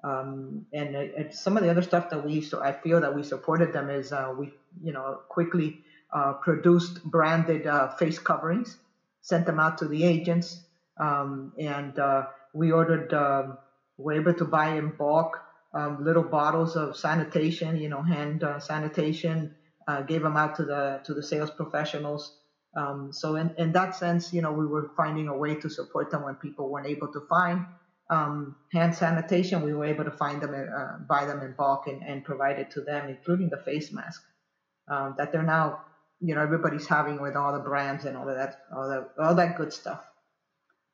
[0.03, 3.23] Um, and it, some of the other stuff that we so I feel that we
[3.23, 5.81] supported them is uh, we you know quickly
[6.13, 8.77] uh, produced branded uh, face coverings,
[9.21, 10.61] sent them out to the agents,
[10.99, 13.57] um, and uh, we ordered um,
[13.97, 15.41] we're able to buy in bulk
[15.75, 19.55] um, little bottles of sanitation, you know, hand uh, sanitation.
[19.87, 22.39] Uh, gave them out to the to the sales professionals.
[22.75, 26.09] Um, so in, in that sense, you know, we were finding a way to support
[26.09, 27.67] them when people weren't able to find
[28.09, 29.61] um, hand sanitation.
[29.61, 32.71] We were able to find them, uh, buy them in bulk, and, and provide it
[32.71, 34.23] to them, including the face mask
[34.87, 35.81] um, that they're now,
[36.19, 39.35] you know, everybody's having with all the brands and all of that, all that, all
[39.35, 40.03] that good stuff.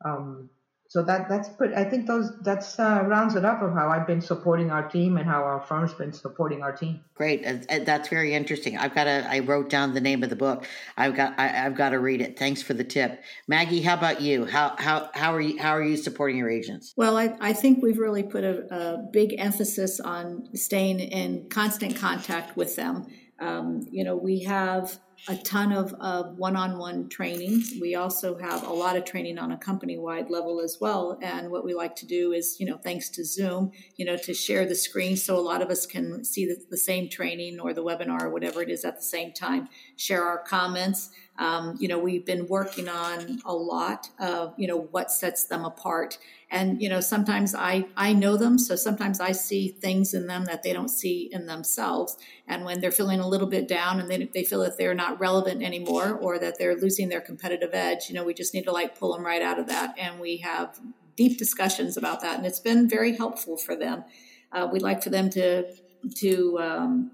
[0.04, 0.50] Um,
[0.92, 4.06] so that that's pretty, I think those that's uh, rounds it up of how I've
[4.06, 7.00] been supporting our team and how our firm's been supporting our team.
[7.16, 7.46] Great,
[7.86, 8.78] that's very interesting.
[8.78, 9.26] I've got to.
[9.26, 10.68] I wrote down the name of the book.
[10.98, 11.40] I've got.
[11.40, 12.38] I, have got to read it.
[12.38, 13.82] Thanks for the tip, Maggie.
[13.82, 14.44] How about you?
[14.44, 16.94] How how how are you how are you supporting your agents?
[16.98, 21.96] Well, I, I think we've really put a, a big emphasis on staying in constant
[21.96, 23.08] contact with them.
[23.40, 27.74] Um, you know, we have a ton of, of one-on-one trainings.
[27.80, 31.20] We also have a lot of training on a company-wide level as well.
[31.22, 34.34] And what we like to do is, you know, thanks to Zoom, you know, to
[34.34, 37.74] share the screen so a lot of us can see the, the same training or
[37.74, 41.12] the webinar or whatever it is at the same time, share our comments.
[41.42, 45.66] Um, you know, we've been working on a lot of, you know, what sets them
[45.66, 46.20] apart.
[46.52, 48.60] And, you know, sometimes I, I know them.
[48.60, 52.16] So sometimes I see things in them that they don't see in themselves.
[52.48, 55.20] And when they're feeling a little bit down and they, they feel that they're not
[55.20, 58.72] relevant anymore or that they're losing their competitive edge, you know, we just need to
[58.72, 59.96] like pull them right out of that.
[59.98, 60.80] And we have
[61.16, 62.38] deep discussions about that.
[62.38, 64.04] And it's been very helpful for them.
[64.52, 65.74] Uh, we'd like for them to,
[66.18, 67.12] to, um,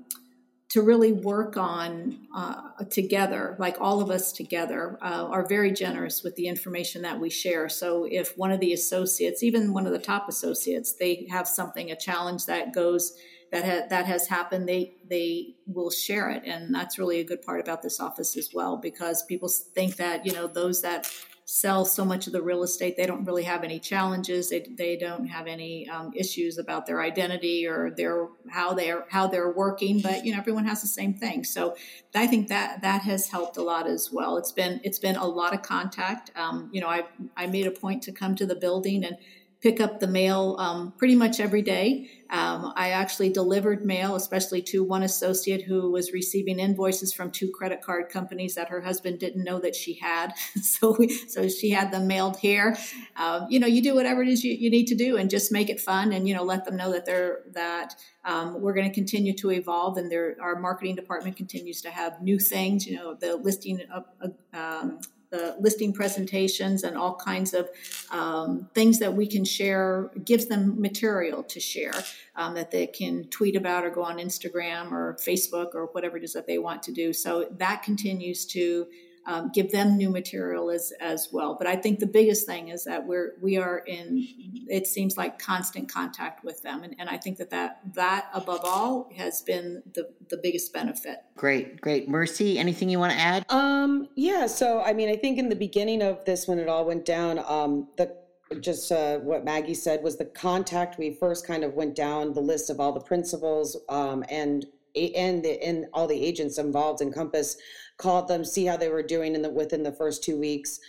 [0.70, 6.24] to really work on uh, together, like all of us together, uh, are very generous
[6.24, 7.70] with the information that we share.
[7.70, 11.90] So if one of the associates, even one of the top associates, they have something,
[11.90, 13.14] a challenge that goes
[13.52, 17.42] that ha- that has happened, they they will share it, and that's really a good
[17.42, 21.10] part about this office as well, because people think that you know those that
[21.50, 22.98] sell so much of the real estate.
[22.98, 24.50] They don't really have any challenges.
[24.50, 29.28] They, they don't have any um, issues about their identity or their how they're how
[29.28, 30.02] they're working.
[30.02, 31.46] But you know, everyone has the same thing.
[31.46, 31.78] So
[32.14, 34.36] I think that that has helped a lot as well.
[34.36, 36.32] It's been it's been a lot of contact.
[36.36, 37.06] Um, you know, I
[37.38, 39.18] I made a point to come to the building and
[39.62, 42.10] pick up the mail um, pretty much every day.
[42.30, 47.50] Um, I actually delivered mail, especially to one associate who was receiving invoices from two
[47.52, 50.34] credit card companies that her husband didn't know that she had.
[50.62, 52.78] so, so she had them mailed here.
[53.16, 55.52] Um, you know, you do whatever it is you, you, need to do, and just
[55.52, 58.88] make it fun, and you know, let them know that they're that um, we're going
[58.88, 62.86] to continue to evolve, and our marketing department continues to have new things.
[62.86, 64.06] You know, the listing of.
[64.54, 67.70] Um, the listing presentations and all kinds of
[68.12, 71.94] um, things that we can share gives them material to share
[72.36, 76.24] um, that they can tweet about or go on instagram or facebook or whatever it
[76.24, 77.14] is that they want to do.
[77.14, 78.88] So that continues to
[79.28, 81.56] um, give them new material as as well.
[81.58, 84.26] But I think the biggest thing is that we're we are in
[84.70, 88.62] it seems like constant contact with them, and, and I think that, that that above
[88.64, 91.18] all has been the the biggest benefit.
[91.36, 92.58] Great, great, Mercy.
[92.58, 93.46] Anything you want to add?
[93.50, 94.48] Um, yeah.
[94.48, 97.40] So I mean, I think in the beginning of this, when it all went down,
[97.46, 98.16] um, the
[98.62, 100.98] just uh, what Maggie said was the contact.
[100.98, 105.44] We first kind of went down the list of all the principals um, and and
[105.44, 107.58] the, and all the agents involved in Compass
[107.98, 110.80] called them, see how they were doing in the within the first two weeks.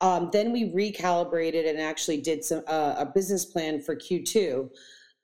[0.00, 4.70] Um, then we recalibrated and actually did some uh, a business plan for Q2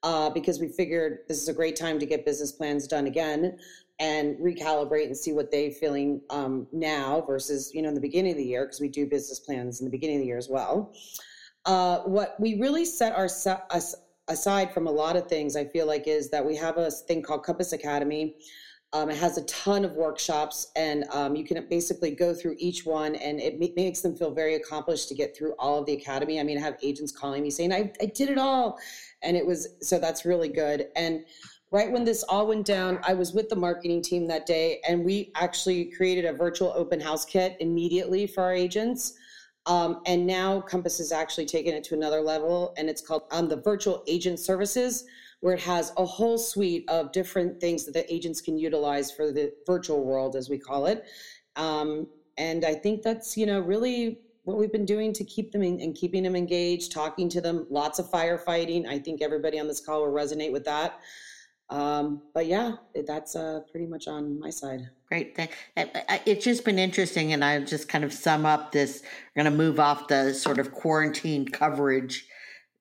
[0.03, 3.59] uh, because we figured this is a great time to get business plans done again
[4.01, 8.33] and recalibrate and see what they're feeling um, now versus you know in the beginning
[8.33, 10.49] of the year because we do business plans in the beginning of the year as
[10.49, 10.93] well.
[11.67, 13.29] Uh, what we really set our
[14.29, 17.23] aside from a lot of things, I feel like is that we have a thing
[17.23, 18.37] called Compass Academy
[18.95, 22.87] um, it has a ton of workshops, and um, you can basically go through each
[22.87, 25.95] one, and it ma- makes them feel very accomplished to get through all of the
[25.95, 26.39] academy.
[26.39, 28.79] I mean, I have agents calling me saying, I, I did it all.
[29.23, 30.87] And it was so that's really good.
[30.95, 31.25] And
[31.73, 35.05] right when this all went down, I was with the marketing team that day, and
[35.05, 39.15] we actually created a virtual open house kit immediately for our agents.
[39.67, 43.49] Um, and now Compass has actually taken it to another level, and it's called um,
[43.49, 45.05] the Virtual Agent Services,
[45.45, 49.31] where it has a whole suite of different things that the agents can utilize for
[49.31, 51.05] the virtual world, as we call it.
[51.57, 52.07] Um,
[52.39, 55.83] and I think that's you know really what we've been doing to keep them in,
[55.83, 58.87] and keeping them engaged, talking to them, lots of firefighting.
[58.89, 60.99] I think everybody on this call will resonate with that.
[61.69, 62.77] Um, but yeah,
[63.07, 64.89] that's uh, pretty much on my side.
[65.09, 65.39] Great.
[65.77, 69.03] It's just been interesting, and I'll just kind of sum up this.
[69.37, 72.27] We're going to move off the sort of quarantine coverage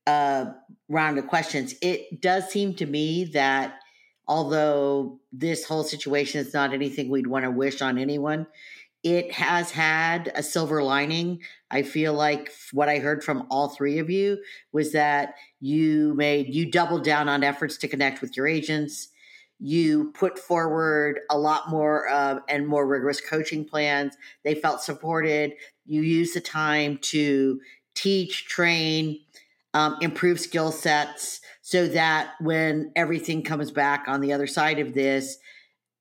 [0.08, 0.46] uh,
[0.90, 1.76] round of questions.
[1.82, 3.80] It does seem to me that
[4.28, 8.48] although this whole situation is not anything we'd want to wish on anyone,
[9.04, 11.42] it has had a silver lining.
[11.70, 14.38] I feel like what I heard from all three of you
[14.72, 19.10] was that you made you doubled down on efforts to connect with your agents.
[19.60, 24.16] You put forward a lot more uh, and more rigorous coaching plans.
[24.44, 25.54] They felt supported.
[25.86, 27.60] You used the time to
[27.96, 29.20] teach, train,
[29.74, 34.94] um, improve skill sets so that when everything comes back on the other side of
[34.94, 35.38] this,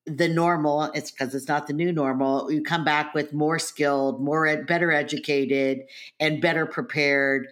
[0.06, 4.20] the normal it's because it's not the new normal you come back with more skilled
[4.20, 5.82] more ed, better educated
[6.18, 7.46] and better prepared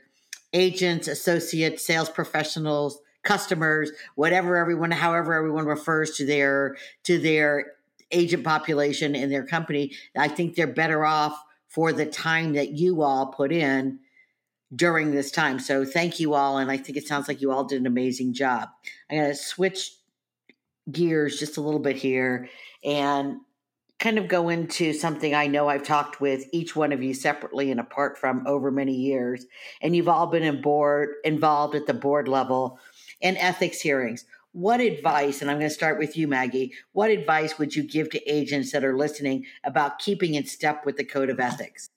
[0.52, 7.66] agents associates sales professionals customers whatever everyone however everyone refers to their to their
[8.10, 13.02] agent population in their company i think they're better off for the time that you
[13.02, 14.00] all put in
[14.74, 17.64] during this time so thank you all and i think it sounds like you all
[17.64, 18.68] did an amazing job
[19.10, 19.92] i'm going to switch
[20.90, 22.48] gears just a little bit here
[22.84, 23.40] and
[24.00, 27.70] kind of go into something I know I've talked with each one of you separately
[27.70, 29.44] and apart from over many years,
[29.82, 32.78] and you've all been in board involved at the board level
[33.20, 34.24] in ethics hearings.
[34.52, 38.10] What advice, and I'm going to start with you, Maggie, what advice would you give
[38.10, 41.88] to agents that are listening about keeping in step with the code of ethics?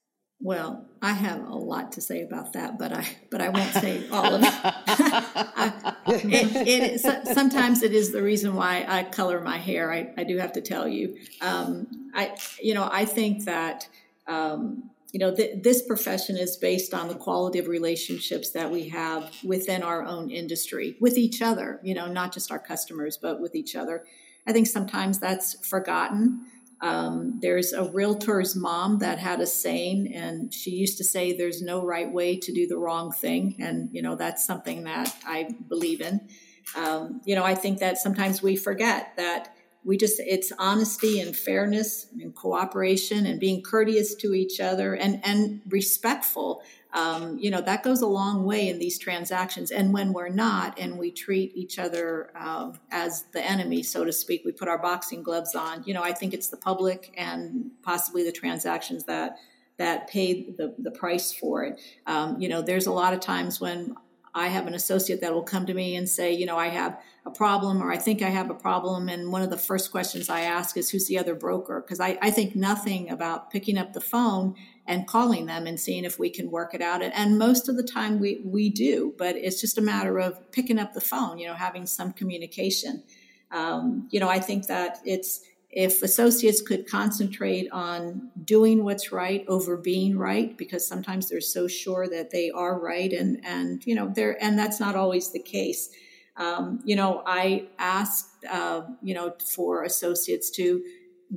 [0.44, 4.10] Well, I have a lot to say about that, but I but I won't say
[4.10, 4.54] all of it.
[4.54, 7.00] I, it,
[7.34, 9.90] sometimes it is the reason why I color my hair.
[9.90, 11.16] I, I do have to tell you.
[11.40, 13.88] Um, I you know I think that
[14.28, 18.90] um, you know th- this profession is based on the quality of relationships that we
[18.90, 21.80] have within our own industry with each other.
[21.84, 24.04] You know, not just our customers, but with each other.
[24.46, 26.48] I think sometimes that's forgotten.
[26.84, 31.62] Um, there's a realtor's mom that had a saying, and she used to say, There's
[31.62, 33.56] no right way to do the wrong thing.
[33.60, 36.28] And, you know, that's something that I believe in.
[36.76, 39.56] Um, you know, I think that sometimes we forget that
[39.86, 45.22] we just, it's honesty and fairness and cooperation and being courteous to each other and,
[45.24, 46.64] and respectful
[46.94, 49.72] um, you know that goes a long way in these transactions.
[49.72, 54.14] And when we're not and we treat each other uh, as the enemy so to
[54.14, 57.72] speak we put our boxing gloves on you know i think it's the public and
[57.82, 59.38] possibly the transactions that
[59.78, 61.80] that paid the, the price for it.
[62.06, 63.96] Um, you know there's a lot of times when
[64.36, 67.00] i have an associate that will come to me and say you know i have
[67.26, 69.10] a problem or i think i have a problem.
[69.10, 71.82] And one of the first questions i ask is who's the other broker?
[71.82, 74.56] Because I, I think nothing about picking up the phone
[74.86, 77.02] and calling them and seeing if we can work it out.
[77.02, 80.78] And most of the time we, we do, but it's just a matter of picking
[80.78, 83.04] up the phone, you know, having some communication.
[83.52, 85.42] Um, you know, I think that it's,
[85.76, 91.68] if associates could concentrate on doing what's right over being right, because sometimes they're so
[91.68, 95.40] sure that they are right and, and, you know, they're, and that's not always the
[95.40, 95.90] case.
[96.36, 100.84] Um, you know, I asked, uh, you know, for associates to,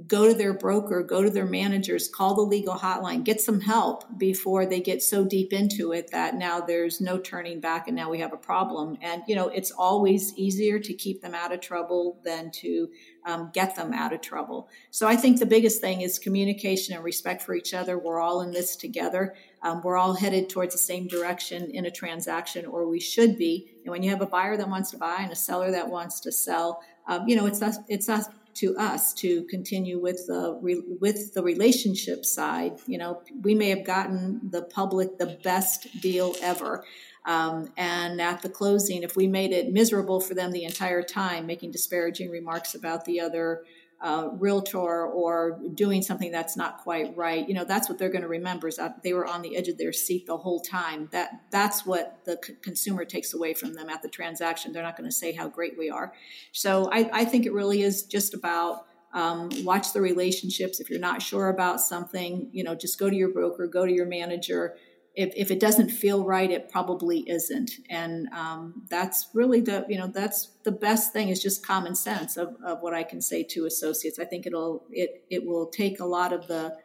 [0.07, 4.05] go to their broker, go to their managers, call the legal hotline, get some help
[4.18, 8.11] before they get so deep into it that now there's no turning back and now
[8.11, 8.99] we have a problem.
[9.01, 12.90] And, you know, it's always easier to keep them out of trouble than to
[13.24, 14.68] um, get them out of trouble.
[14.90, 17.99] So I think the biggest thing is communication and respect for each other.
[17.99, 19.34] We're all in this together.
[19.62, 23.72] Um, we're all headed towards the same direction in a transaction, or we should be.
[23.84, 26.20] And when you have a buyer that wants to buy and a seller that wants
[26.20, 28.26] to sell, um, you know, it's us, it's us
[28.57, 30.59] to us to continue with the
[31.00, 32.78] with the relationship side.
[32.86, 36.84] You know, we may have gotten the public the best deal ever.
[37.26, 41.44] Um, and at the closing, if we made it miserable for them the entire time,
[41.46, 43.64] making disparaging remarks about the other
[44.07, 48.22] uh, realtor or doing something that's not quite right, you know, that's what they're going
[48.22, 51.09] to remember is that they were on the edge of their seat the whole time.
[51.11, 54.72] That that's what the c- consumer takes away from them at the transaction.
[54.72, 56.12] They're not going to say how great we are.
[56.52, 60.78] So I, I think it really is just about um, watch the relationships.
[60.78, 63.92] If you're not sure about something, you know, just go to your broker, go to
[63.92, 64.76] your manager,
[65.17, 67.73] if, if it doesn't feel right, it probably isn't.
[67.89, 72.37] And um, that's really the, you know, that's the best thing is just common sense
[72.37, 74.19] of, of what I can say to associates.
[74.19, 76.77] I think it'll, it, it will take a lot of the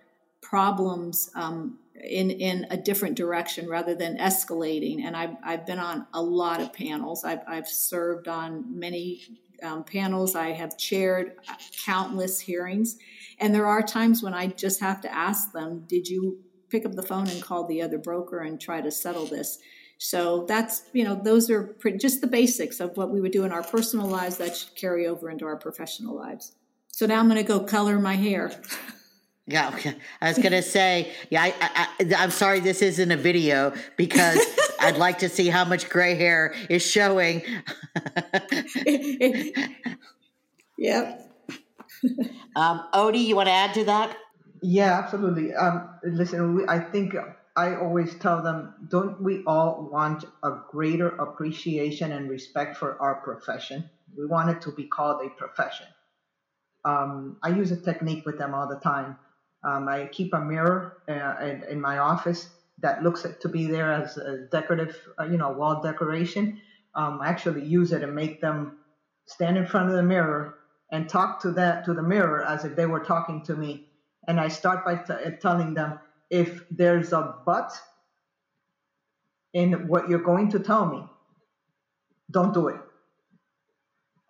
[0.42, 5.04] problems um, in, in a different direction rather than escalating.
[5.04, 7.26] And I've, I've been on a lot of panels.
[7.26, 9.24] I've, I've served on many
[9.62, 10.36] um, panels.
[10.36, 11.34] I have chaired
[11.86, 12.98] countless hearings.
[13.40, 16.40] And there are times when I just have to ask them, did you
[16.72, 19.60] pick up the phone and call the other broker and try to settle this.
[19.98, 23.44] So that's, you know, those are pretty, just the basics of what we would do
[23.44, 26.54] in our personal lives that should carry over into our professional lives.
[26.88, 28.52] So now I'm going to go color my hair.
[29.48, 29.76] Yeah,
[30.22, 34.40] I was gonna say, yeah, I, I, I'm sorry this isn't a video because
[34.80, 37.42] I'd like to see how much gray hair is showing.
[40.78, 41.28] yep.
[42.56, 44.16] um, Odie, you want to add to that?
[44.62, 45.54] Yeah, absolutely.
[45.54, 47.16] Um, listen, we, I think
[47.56, 53.22] I always tell them, don't we all want a greater appreciation and respect for our
[53.24, 53.90] profession?
[54.18, 55.88] We want it to be called a profession.
[56.86, 59.18] Um, I use a technique with them all the time.
[59.64, 62.50] Um, I keep a mirror uh, in, in, my office
[62.80, 66.60] that looks to be there as a decorative, uh, you know, wall decoration.
[66.96, 68.80] Um, I actually use it and make them
[69.28, 70.56] stand in front of the mirror
[70.92, 73.86] and talk to that to the mirror as if they were talking to me
[74.32, 77.74] and I start by t- telling them if there's a but
[79.54, 81.04] in what you're going to tell me,
[82.32, 82.80] don't do it.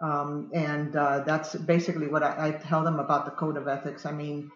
[0.01, 4.07] Um, and uh, that's basically what I, I, tell them about the code of ethics.
[4.07, 4.49] I mean,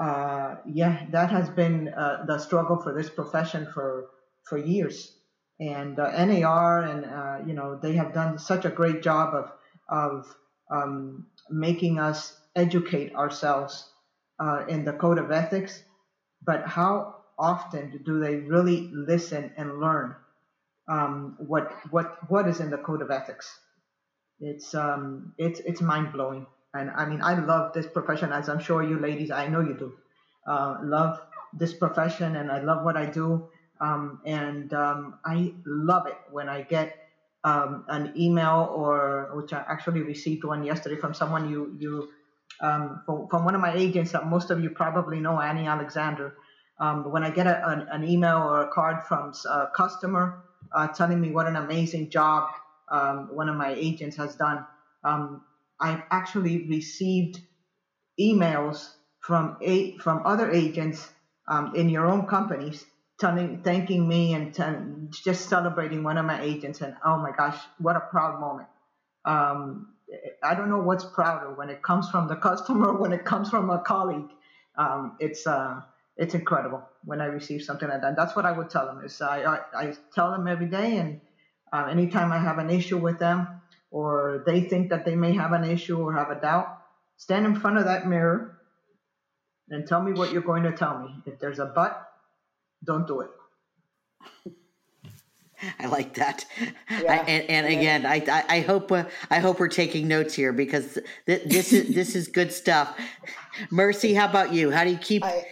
[0.00, 4.06] uh, yeah, that has been uh, the struggle for this profession for
[4.44, 5.12] for years.
[5.60, 9.52] And uh, NAR and uh, you know they have done such a great job of
[9.90, 10.34] of
[10.70, 13.89] um, making us educate ourselves
[14.40, 15.82] uh, in the code of ethics,
[16.44, 20.16] but how often do they really listen and learn
[20.88, 23.60] um, what what what is in the code of ethics?
[24.40, 28.58] It's um, it's it's mind blowing, and I mean I love this profession, as I'm
[28.60, 29.94] sure you ladies, I know you do,
[30.46, 31.20] uh, love
[31.52, 33.48] this profession, and I love what I do,
[33.80, 36.90] um, and um, I love it when I get
[37.44, 42.08] um, an email or which I actually received one yesterday from someone you you
[42.60, 46.34] um, from, from, one of my agents that most of you probably know, Annie Alexander.
[46.78, 50.42] Um, when I get a, an, an, email or a card from a customer
[50.74, 52.48] uh, telling me what an amazing job
[52.90, 54.64] um, one of my agents has done,
[55.04, 55.42] um,
[55.78, 57.40] I've actually received
[58.18, 58.88] emails
[59.20, 61.08] from a, from other agents
[61.48, 62.84] um, in your own companies
[63.20, 66.80] telling, thanking me and t- just celebrating one of my agents.
[66.80, 68.68] And oh my gosh, what a proud moment.
[69.24, 69.94] Um,
[70.42, 73.70] I don't know what's prouder when it comes from the customer, when it comes from
[73.70, 74.30] a colleague.
[74.76, 75.80] Um, it's uh,
[76.16, 78.16] it's incredible when I receive something like that.
[78.16, 79.02] That's what I would tell them.
[79.04, 81.20] Is I I, I tell them every day, and
[81.72, 83.46] uh, anytime I have an issue with them,
[83.90, 86.78] or they think that they may have an issue or have a doubt,
[87.16, 88.58] stand in front of that mirror
[89.68, 91.14] and tell me what you're going to tell me.
[91.26, 92.08] If there's a but,
[92.84, 93.30] don't do it.
[95.78, 96.44] I like that.
[96.90, 97.12] Yeah.
[97.12, 100.98] I, and, and again, I, I, hope uh, I hope we're taking notes here because
[101.26, 102.98] th- this is this is good stuff.
[103.70, 104.70] Mercy, how about you?
[104.70, 105.24] How do you keep?
[105.24, 105.44] I,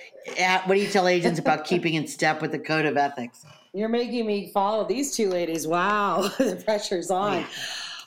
[0.64, 3.44] what do you tell agents about keeping in step with the code of ethics?
[3.72, 5.66] You're making me follow these two ladies.
[5.66, 7.44] Wow, the pressure's on.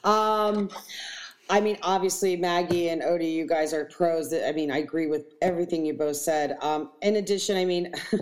[0.04, 0.70] Um,
[1.49, 4.34] I mean, obviously, Maggie and Odie, you guys are pros.
[4.34, 6.58] I mean, I agree with everything you both said.
[6.62, 7.93] Um, in addition, I mean,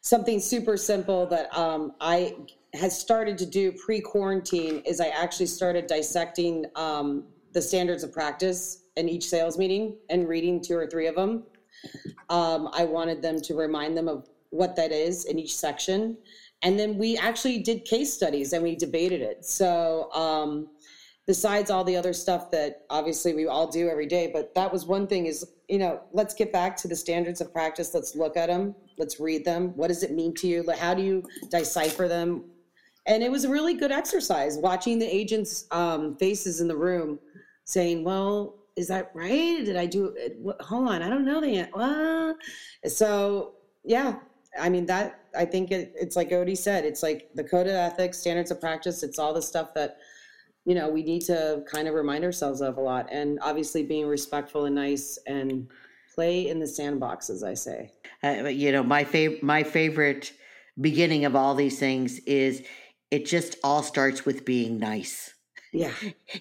[0.00, 2.34] something super simple that um, I
[2.76, 8.12] has started to do pre quarantine is I actually started dissecting um, the standards of
[8.12, 11.44] practice in each sales meeting and reading two or three of them.
[12.28, 16.16] Um, I wanted them to remind them of what that is in each section.
[16.62, 19.44] And then we actually did case studies and we debated it.
[19.44, 20.68] So, um,
[21.26, 24.86] besides all the other stuff that obviously we all do every day, but that was
[24.86, 27.92] one thing is, you know, let's get back to the standards of practice.
[27.92, 28.74] Let's look at them.
[28.96, 29.76] Let's read them.
[29.76, 30.64] What does it mean to you?
[30.78, 32.44] How do you decipher them?
[33.06, 37.18] And it was a really good exercise watching the agents' um, faces in the room,
[37.64, 39.64] saying, "Well, is that right?
[39.64, 40.38] Did I do it?
[40.60, 42.36] Hold on, I don't know the well."
[42.86, 43.54] So
[43.84, 44.16] yeah,
[44.60, 47.74] I mean that I think it, it's like Odie said, it's like the code of
[47.74, 49.02] ethics, standards of practice.
[49.02, 49.98] It's all the stuff that
[50.64, 54.06] you know we need to kind of remind ourselves of a lot, and obviously being
[54.06, 55.68] respectful and nice and
[56.14, 57.92] play in the sandbox, as I say.
[58.24, 60.32] Uh, you know, my favorite my favorite
[60.80, 62.62] beginning of all these things is
[63.16, 65.32] it just all starts with being nice.
[65.72, 65.92] Yeah.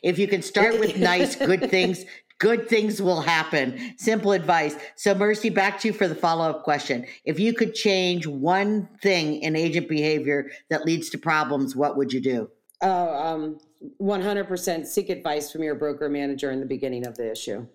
[0.03, 2.03] If you can start with nice, good things,
[2.37, 3.93] good things will happen.
[3.97, 4.75] Simple advice.
[4.97, 7.05] So, Mercy, back to you for the follow up question.
[7.23, 12.11] If you could change one thing in agent behavior that leads to problems, what would
[12.11, 12.49] you do?
[12.81, 13.57] Oh, um,
[14.01, 17.65] 100% seek advice from your broker manager in the beginning of the issue.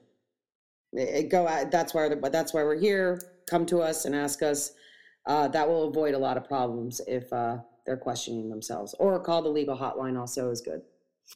[0.92, 3.18] It, go out, that's why that's why we're here.
[3.48, 4.72] Come to us and ask us.
[5.26, 8.95] Uh, that will avoid a lot of problems if uh, they're questioning themselves.
[8.99, 10.18] Or call the legal hotline.
[10.18, 10.83] Also is good.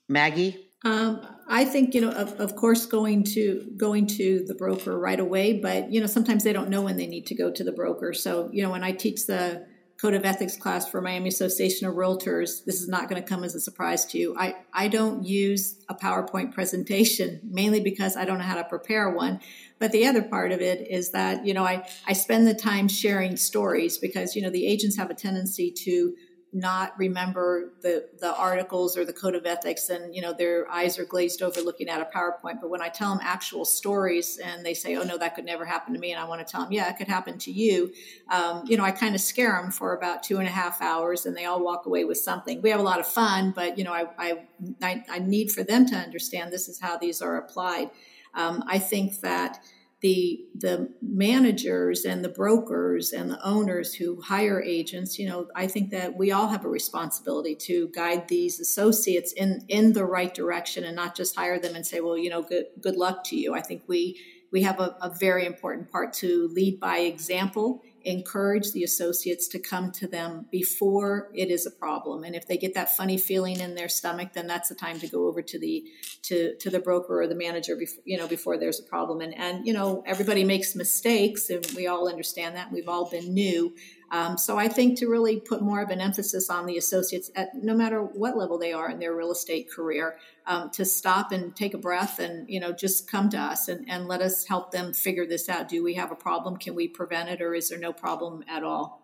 [0.08, 0.70] Maggie.
[0.84, 5.18] Um, I think you know, of, of course, going to going to the broker right
[5.18, 7.72] away, but you know, sometimes they don't know when they need to go to the
[7.72, 8.12] broker.
[8.12, 9.66] So you know, when I teach the
[9.96, 13.44] code of ethics class for Miami Association of Realtors, this is not going to come
[13.44, 14.36] as a surprise to you.
[14.38, 19.08] I I don't use a PowerPoint presentation mainly because I don't know how to prepare
[19.08, 19.40] one.
[19.78, 22.88] But the other part of it is that you know I I spend the time
[22.88, 26.14] sharing stories because you know the agents have a tendency to
[26.54, 31.00] not remember the the articles or the code of ethics and you know their eyes
[31.00, 32.60] are glazed over looking at a powerpoint.
[32.60, 35.64] But when i tell them actual stories and they say oh no that could never
[35.64, 37.92] happen to me and i want to tell them yeah it could happen to you
[38.30, 41.26] um, you know i kind of scare them for about two and a half hours
[41.26, 42.62] and they all walk away with something.
[42.62, 44.46] We have a lot of fun but you know i i,
[44.80, 47.90] I, I need for them to understand this is how these are applied.
[48.34, 49.58] Um, i think that
[50.04, 55.66] the the managers and the brokers and the owners who hire agents you know i
[55.66, 60.34] think that we all have a responsibility to guide these associates in in the right
[60.34, 63.36] direction and not just hire them and say well you know good good luck to
[63.36, 63.54] you.
[63.54, 64.20] I think we
[64.52, 69.58] we have a, a very important part to lead by example encourage the associates to
[69.58, 72.24] come to them before it is a problem.
[72.24, 75.08] And if they get that funny feeling in their stomach then that's the time to
[75.08, 75.84] go over to the
[76.22, 79.20] to to the broker or the manager before you know before there's a problem.
[79.20, 82.70] And and you know everybody makes mistakes and we all understand that.
[82.70, 83.74] We've all been new
[84.14, 87.52] um, so I think to really put more of an emphasis on the associates at
[87.52, 91.56] no matter what level they are in their real estate career, um, to stop and
[91.56, 94.70] take a breath and you know just come to us and, and let us help
[94.70, 95.68] them figure this out.
[95.68, 96.58] Do we have a problem?
[96.58, 99.02] Can we prevent it, or is there no problem at all?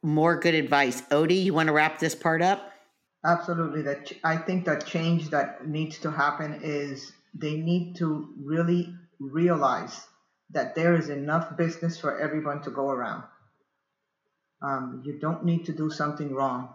[0.00, 1.42] More good advice, Odie.
[1.42, 2.70] You want to wrap this part up?
[3.24, 3.82] Absolutely.
[3.82, 10.06] That I think that change that needs to happen is they need to really realize
[10.50, 13.24] that there is enough business for everyone to go around
[14.62, 16.74] um, you don't need to do something wrong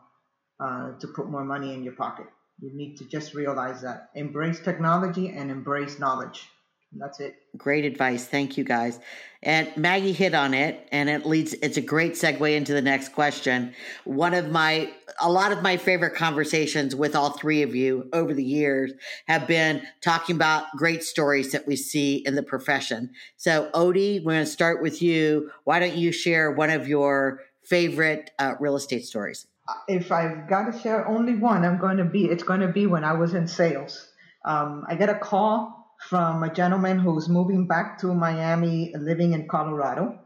[0.60, 2.28] uh, to put more money in your pocket.
[2.60, 4.10] You need to just realize that.
[4.16, 6.50] Embrace technology and embrace knowledge.
[6.94, 7.36] That's it.
[7.58, 8.26] Great advice.
[8.26, 9.00] Thank you guys.
[9.44, 13.10] And Maggie hit on it and it leads it's a great segue into the next
[13.10, 13.74] question.
[14.06, 18.34] One of my a lot of my favorite conversations with all three of you over
[18.34, 18.94] the years
[19.28, 23.12] have been talking about great stories that we see in the profession.
[23.36, 25.52] So Odie, we're going to start with you.
[25.66, 29.48] Why don't you share one of your favorite uh, real estate stories?
[29.88, 32.86] If I've got to share only one, I'm going to be it's going to be
[32.86, 34.08] when I was in sales.
[34.46, 35.78] Um, I get a call
[36.10, 40.20] from a gentleman who's moving back to Miami, living in Colorado.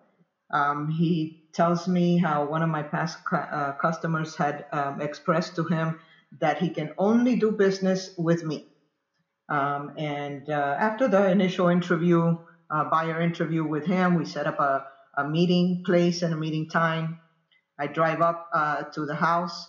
[0.54, 5.64] Um, he tells me how one of my past uh, customers had um, expressed to
[5.64, 6.00] him
[6.40, 8.68] that he can only do business with me.
[9.50, 12.38] Um, and uh, after the initial interview,
[12.70, 14.86] uh, buyer interview with him, we set up a,
[15.18, 17.20] a meeting place and a meeting time.
[17.82, 19.68] I drive up uh, to the house,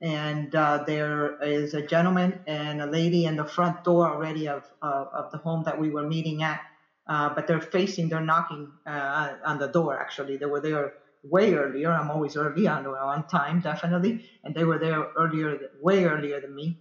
[0.00, 4.62] and uh, there is a gentleman and a lady in the front door already of
[4.80, 6.60] of the home that we were meeting at.
[7.06, 9.98] Uh, but they're facing, they're knocking uh, on the door.
[9.98, 11.90] Actually, they were there way earlier.
[11.92, 16.54] I'm always early on on time, definitely, and they were there earlier, way earlier than
[16.54, 16.78] me.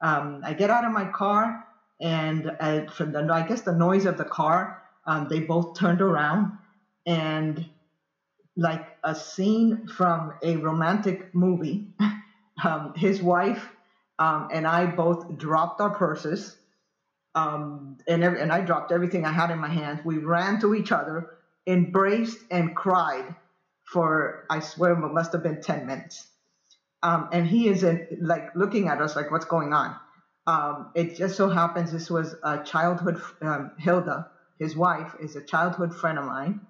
[0.00, 1.64] Um, I get out of my car,
[2.00, 6.00] and uh, from the I guess the noise of the car, um, they both turned
[6.00, 6.58] around
[7.06, 7.66] and
[8.56, 11.88] like a scene from a romantic movie.
[12.62, 13.70] Um, his wife
[14.18, 16.56] um, and I both dropped our purses,
[17.34, 20.00] um, and every, and I dropped everything I had in my hands.
[20.04, 21.28] We ran to each other,
[21.66, 23.34] embraced, and cried
[23.84, 26.28] for I swear it must have been ten minutes.
[27.02, 29.96] Um, and he is in, like looking at us like, what's going on?
[30.46, 33.20] Um, it just so happens this was a childhood.
[33.42, 34.26] Um, Hilda,
[34.58, 36.60] his wife, is a childhood friend of mine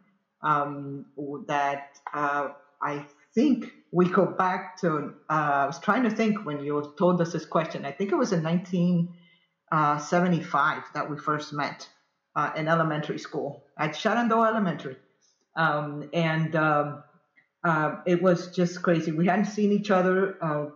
[0.43, 1.07] um,
[1.47, 2.49] that uh,
[2.83, 5.15] I think we go back to.
[5.29, 7.85] Uh, I was trying to think when you told us this question.
[7.85, 11.89] I think it was in 1975 uh, that we first met
[12.35, 14.97] uh, in elementary school at Shenandoah Elementary,
[15.57, 17.05] um, and um,
[17.65, 19.13] uh, it was just crazy.
[19.13, 20.67] We hadn't seen each other uh,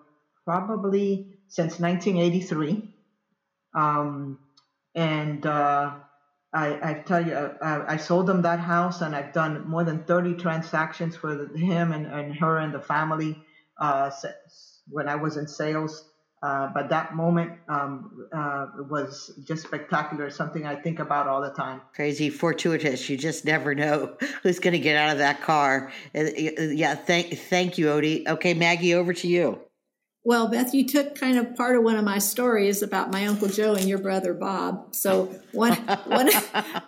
[0.45, 2.95] probably since 1983,
[3.75, 4.39] um,
[4.95, 5.45] and
[6.57, 10.05] I, I tell you, I, I, sold them that house, and I've done more than
[10.05, 13.37] 30 transactions for him and, and her and the family
[13.79, 14.11] uh,
[14.89, 16.09] when I was in sales.
[16.43, 20.31] Uh, but that moment um, uh, was just spectacular.
[20.31, 21.83] Something I think about all the time.
[21.95, 23.09] Crazy, fortuitous.
[23.11, 25.93] You just never know who's going to get out of that car.
[26.15, 28.27] Uh, yeah, thank thank you, Odie.
[28.27, 29.66] Okay, Maggie, over to you.
[30.27, 33.47] Well, Beth, you took kind of part of one of my stories about my Uncle
[33.47, 34.93] Joe and your brother Bob.
[34.93, 35.75] So one,
[36.07, 36.29] one,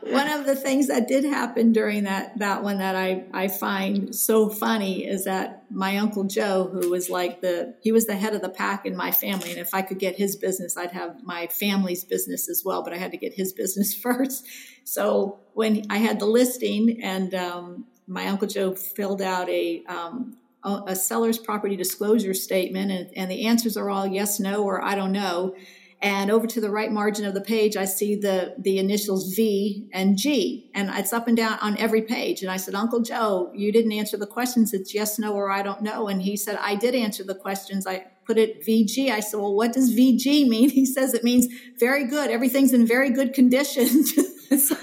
[0.01, 4.13] one of the things that did happen during that, that one that I, I find
[4.13, 8.35] so funny is that my Uncle Joe, who was like the, he was the head
[8.35, 9.53] of the pack in my family.
[9.53, 12.93] And if I could get his business, I'd have my family's business as well, but
[12.93, 14.49] I had to get his business first.
[14.83, 20.39] So when I had the listing and, um, my Uncle Joe filled out a, um,
[20.87, 24.95] a seller's property disclosure statement, and, and the answers are all yes, no, or I
[24.95, 25.55] don't know.
[26.01, 29.89] And over to the right margin of the page, I see the the initials V
[29.93, 32.43] and G, and it's up and down on every page.
[32.43, 34.73] And I said, Uncle Joe, you didn't answer the questions.
[34.73, 36.07] It's yes, no, or I don't know.
[36.07, 37.85] And he said, I did answer the questions.
[37.85, 39.11] I put it VG.
[39.11, 40.71] I said, Well, what does VG mean?
[40.79, 41.49] He says it means
[41.81, 42.31] very good.
[42.31, 43.89] Everything's in very good condition.
[44.59, 44.75] so,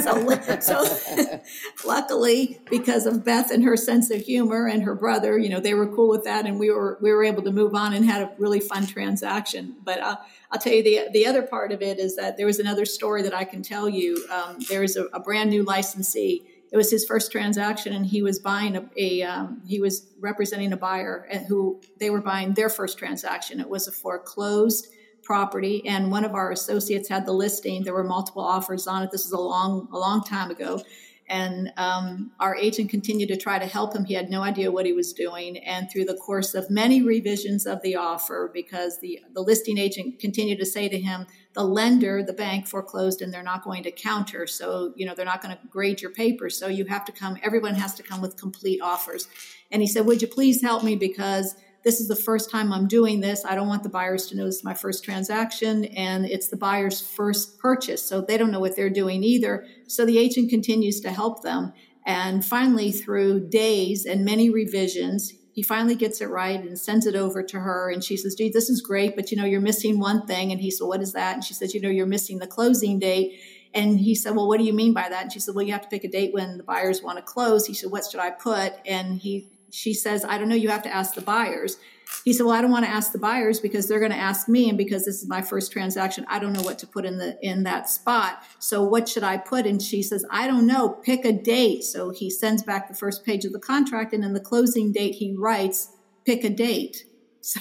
[0.00, 1.40] so, so
[1.86, 5.74] luckily, because of Beth and her sense of humor and her brother, you know, they
[5.74, 8.22] were cool with that, and we were we were able to move on and had
[8.22, 9.76] a really fun transaction.
[9.84, 10.16] But uh,
[10.50, 13.22] I'll tell you the the other part of it is that there was another story
[13.22, 14.26] that I can tell you.
[14.28, 18.22] Um, there was a, a brand new licensee it was his first transaction and he
[18.22, 22.54] was buying a, a um, he was representing a buyer and who they were buying
[22.54, 24.88] their first transaction it was a foreclosed
[25.26, 27.82] property and one of our associates had the listing.
[27.82, 29.10] There were multiple offers on it.
[29.10, 30.80] This is a long a long time ago.
[31.28, 34.04] And um, our agent continued to try to help him.
[34.04, 35.58] He had no idea what he was doing.
[35.58, 40.20] And through the course of many revisions of the offer because the the listing agent
[40.20, 43.90] continued to say to him the lender the bank foreclosed and they're not going to
[43.90, 44.46] counter.
[44.46, 47.36] So you know they're not going to grade your papers so you have to come
[47.42, 49.26] everyone has to come with complete offers.
[49.72, 50.94] And he said would you please help me?
[50.94, 51.56] Because
[51.86, 53.44] this is the first time I'm doing this.
[53.44, 56.56] I don't want the buyers to know this is my first transaction and it's the
[56.56, 58.04] buyer's first purchase.
[58.04, 59.64] So they don't know what they're doing either.
[59.86, 61.72] So the agent continues to help them.
[62.04, 67.14] And finally, through days and many revisions, he finally gets it right and sends it
[67.14, 67.88] over to her.
[67.88, 70.50] And she says, gee, this is great, but you know, you're missing one thing.
[70.50, 71.34] And he said, what is that?
[71.34, 73.40] And she says, you know, you're missing the closing date.
[73.72, 75.22] And he said, well, what do you mean by that?
[75.22, 77.22] And she said, well, you have to pick a date when the buyers want to
[77.22, 77.64] close.
[77.64, 78.72] He said, what should I put?
[78.84, 81.78] And he she says, I don't know, you have to ask the buyers.
[82.24, 84.48] He said, Well, I don't want to ask the buyers because they're going to ask
[84.48, 87.18] me, and because this is my first transaction, I don't know what to put in
[87.18, 88.42] the in that spot.
[88.58, 89.66] So what should I put?
[89.66, 91.84] And she says, I don't know, pick a date.
[91.84, 95.16] So he sends back the first page of the contract, and in the closing date,
[95.16, 95.90] he writes,
[96.24, 97.04] pick a date.
[97.46, 97.60] So,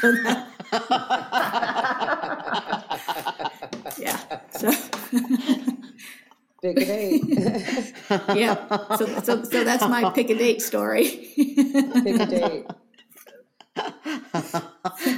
[0.00, 0.48] so that,
[3.98, 4.16] yeah.
[4.56, 4.72] So
[6.60, 7.22] Pick a date.
[8.34, 8.96] yeah.
[8.96, 11.30] So, so, so that's my pick a date story.
[11.36, 12.66] pick a date.
[14.34, 14.66] oh,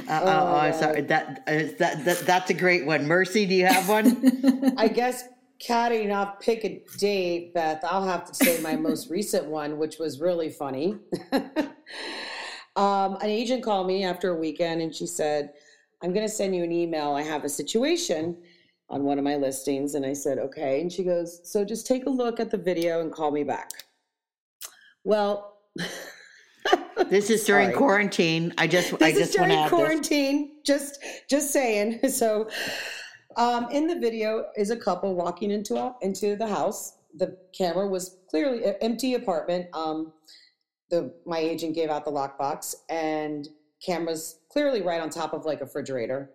[0.07, 1.01] oh sorry.
[1.01, 3.07] That, uh, that that that's a great one.
[3.07, 4.75] Mercy, do you have one?
[4.77, 5.23] I guess
[5.57, 7.83] catting off pick a date, Beth.
[7.83, 10.99] I'll have to say my most recent one, which was really funny.
[12.75, 15.53] um, an agent called me after a weekend, and she said,
[16.03, 17.13] "I'm going to send you an email.
[17.13, 18.37] I have a situation."
[18.91, 20.81] On one of my listings and I said, okay.
[20.81, 23.69] And she goes, so just take a look at the video and call me back.
[25.05, 25.57] Well,
[27.09, 27.77] this is during Sorry.
[27.77, 28.53] quarantine.
[28.57, 30.57] I just, this I just is during quarantine.
[30.65, 32.01] Just, just saying.
[32.09, 32.49] So,
[33.37, 36.97] um, in the video is a couple walking into a, into the house.
[37.15, 39.73] The camera was clearly an empty apartment.
[39.73, 40.11] Um,
[40.89, 43.47] the my agent gave out the lockbox and
[43.83, 46.31] cameras clearly right on top of like a refrigerator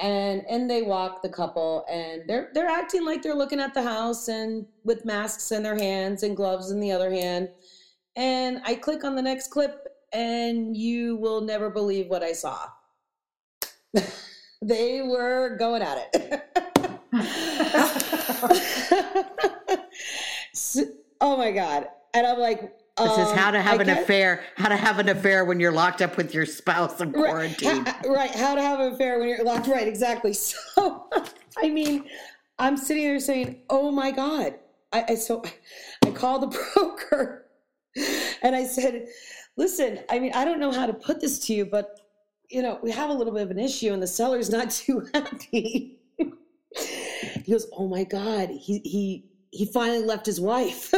[0.00, 3.82] and and they walk the couple and they're they're acting like they're looking at the
[3.82, 7.50] house and with masks in their hands and gloves in the other hand.
[8.16, 12.66] And i click on the next clip and you will never believe what i saw.
[14.62, 16.42] They were going at it.
[20.52, 20.82] So,
[21.20, 21.86] oh my god.
[22.12, 22.74] And i'm like
[23.04, 24.44] this is how to um, have I an guess, affair.
[24.56, 27.84] How to have an affair when you're locked up with your spouse in quarantine.
[27.84, 28.30] Right, right.
[28.30, 29.66] How to have an affair when you're locked.
[29.66, 29.88] Right.
[29.88, 30.34] Exactly.
[30.76, 31.08] So,
[31.58, 32.04] I mean,
[32.58, 34.54] I'm sitting there saying, "Oh my god!"
[34.92, 35.42] I, I so
[36.04, 37.46] I called the broker,
[38.42, 39.06] and I said,
[39.56, 42.00] "Listen, I mean, I don't know how to put this to you, but
[42.50, 45.06] you know, we have a little bit of an issue, and the seller's not too
[45.14, 48.50] happy." he goes, "Oh my god!
[48.50, 50.92] He he he finally left his wife."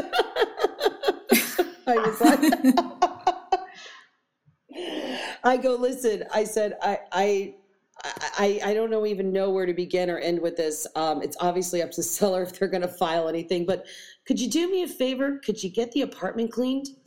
[1.87, 2.41] I was like,
[5.45, 7.55] I go, listen, I said, I, I,
[8.05, 10.87] I, I don't know even know where to begin or end with this.
[10.97, 13.87] Um, it's obviously up to the seller if they're going to file anything, but
[14.27, 15.41] could you do me a favor?
[15.45, 16.89] Could you get the apartment cleaned?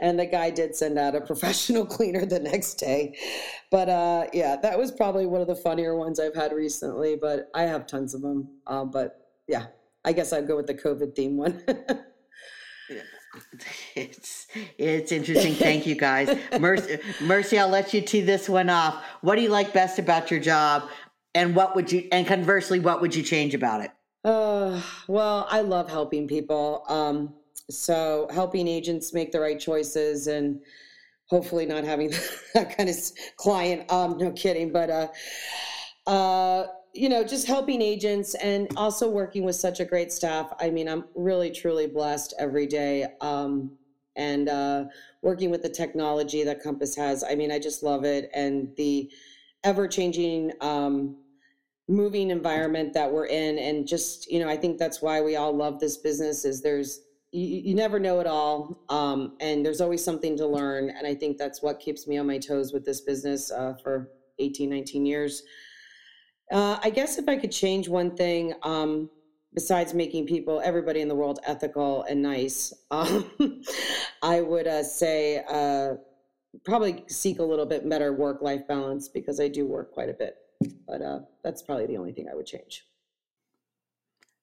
[0.00, 3.16] and the guy did send out a professional cleaner the next day.
[3.70, 7.16] But uh, yeah, that was probably one of the funnier ones I've had recently.
[7.16, 8.48] But I have tons of them.
[8.66, 9.66] Uh, but yeah,
[10.04, 11.62] I guess I'd go with the COVID theme one.
[13.96, 14.46] It's
[14.78, 15.54] it's interesting.
[15.54, 16.36] Thank you guys.
[16.60, 19.02] Mercy, Mercy, I'll let you tee this one off.
[19.22, 20.88] What do you like best about your job,
[21.34, 23.90] and what would you and conversely, what would you change about it?
[24.24, 26.84] Uh, well, I love helping people.
[26.88, 27.34] Um,
[27.70, 30.60] so helping agents make the right choices and
[31.26, 32.10] hopefully not having
[32.54, 32.96] that kind of
[33.36, 33.90] client.
[33.90, 35.08] Um, no kidding, but uh,
[36.06, 40.52] uh, you know, just helping agents and also working with such a great staff.
[40.60, 43.08] I mean, I'm really truly blessed every day.
[43.20, 43.72] Um,
[44.16, 44.84] and uh,
[45.20, 48.30] working with the technology that Compass has, I mean, I just love it.
[48.32, 49.10] And the
[49.64, 51.16] ever changing, um,
[51.88, 55.54] moving environment that we're in, and just you know, I think that's why we all
[55.54, 56.44] love this business.
[56.44, 57.00] Is there's
[57.32, 60.90] you, you never know it all, um, and there's always something to learn.
[60.90, 64.10] And I think that's what keeps me on my toes with this business uh, for
[64.38, 65.42] 18, 19 years.
[66.50, 69.10] Uh, I guess if I could change one thing, um,
[69.54, 73.62] besides making people, everybody in the world, ethical and nice, um,
[74.22, 75.94] I would uh, say uh,
[76.64, 80.14] probably seek a little bit better work life balance because I do work quite a
[80.14, 80.36] bit.
[80.86, 82.86] But uh, that's probably the only thing I would change.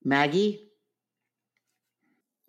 [0.04, 0.71] Maggie?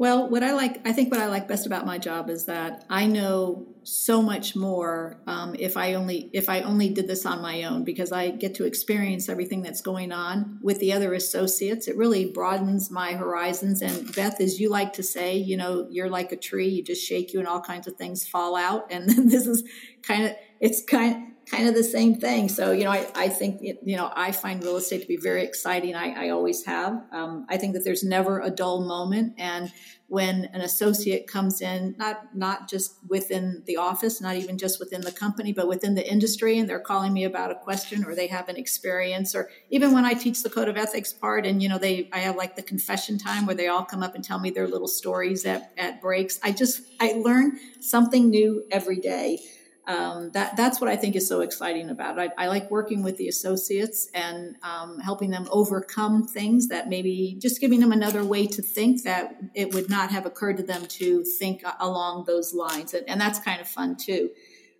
[0.02, 2.84] Well, what I like, I think what I like best about my job is that
[2.90, 7.40] I know so much more um, if I only if I only did this on
[7.40, 11.86] my own because I get to experience everything that's going on with the other associates.
[11.86, 13.80] It really broadens my horizons.
[13.80, 17.06] And Beth, as you like to say, you know, you're like a tree; you just
[17.06, 18.90] shake you, and all kinds of things fall out.
[18.90, 19.62] And this is
[20.02, 22.48] kind of it's kind kind of the same thing.
[22.48, 25.44] So, you know, I, I think, you know, I find real estate to be very
[25.44, 25.94] exciting.
[25.94, 27.04] I, I always have.
[27.12, 29.34] Um, I think that there's never a dull moment.
[29.36, 29.70] And
[30.08, 35.02] when an associate comes in, not, not just within the office, not even just within
[35.02, 38.28] the company, but within the industry, and they're calling me about a question or they
[38.28, 41.68] have an experience, or even when I teach the code of ethics part and, you
[41.68, 44.38] know, they, I have like the confession time where they all come up and tell
[44.38, 46.40] me their little stories at, at breaks.
[46.42, 49.40] I just, I learn something new every day
[49.86, 52.32] um, that that's what I think is so exciting about it.
[52.38, 57.36] I, I like working with the associates and um, helping them overcome things that maybe
[57.40, 60.86] just giving them another way to think that it would not have occurred to them
[60.86, 64.30] to think along those lines, and, and that's kind of fun too.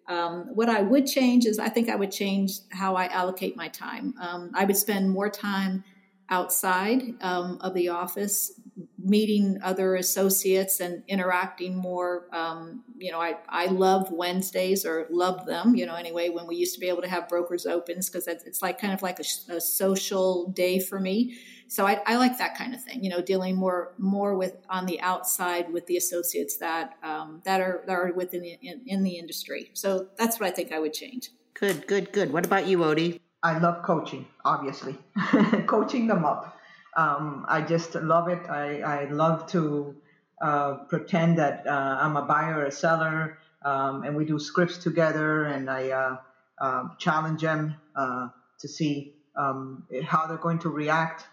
[0.09, 3.68] Um, what I would change is I think I would change how I allocate my
[3.68, 4.14] time.
[4.20, 5.84] Um, I would spend more time
[6.28, 8.53] outside um, of the office,
[9.05, 12.28] meeting other associates and interacting more.
[12.32, 16.57] Um, you know, I, I love Wednesdays or love them, you know, anyway, when we
[16.57, 19.53] used to be able to have brokers opens because it's like kind of like a,
[19.53, 21.36] a, social day for me.
[21.68, 24.86] So I, I, like that kind of thing, you know, dealing more more with on
[24.86, 29.03] the outside with the associates that um, that are that are within the, in, in
[29.03, 29.70] the industry.
[29.72, 31.30] So that's what I think I would change.
[31.55, 32.32] Good, good, good.
[32.32, 33.20] What about you, Odie?
[33.42, 34.96] I love coaching, obviously,
[35.66, 36.57] coaching them up.
[36.97, 38.49] Um, I just love it.
[38.49, 39.97] I, I love to
[40.40, 44.78] uh, pretend that uh, I'm a buyer or a seller, um, and we do scripts
[44.78, 46.16] together, and I uh,
[46.61, 48.28] um, challenge them uh,
[48.61, 51.24] to see um, how they're going to react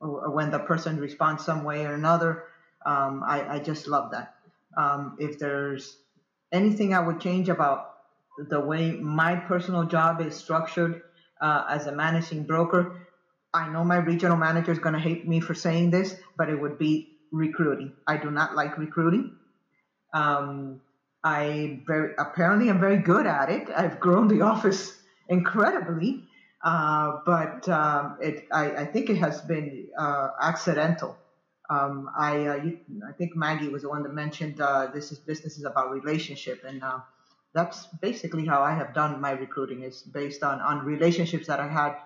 [0.00, 2.44] when the person responds some way or another.
[2.86, 4.36] Um, I, I, just love that.
[4.74, 5.98] Um, if there's
[6.50, 7.92] anything I would change about
[8.38, 11.02] the way my personal job is structured,
[11.40, 13.06] uh, as a managing broker.
[13.52, 16.60] I know my regional manager is going to hate me for saying this, but it
[16.60, 17.92] would be recruiting.
[18.06, 19.36] I do not like recruiting.
[20.12, 20.80] Um,
[21.22, 23.68] I very apparently I'm very good at it.
[23.74, 24.96] I've grown the office
[25.28, 26.24] incredibly,
[26.64, 31.16] uh, but um, it I, I, think it has been uh, accidental.
[31.68, 32.78] Um, I uh, you,
[33.08, 36.64] I think Maggie was the one that mentioned uh, this is business is about relationship,
[36.66, 37.00] and uh,
[37.52, 41.68] that's basically how I have done my recruiting is based on on relationships that I
[41.68, 41.96] had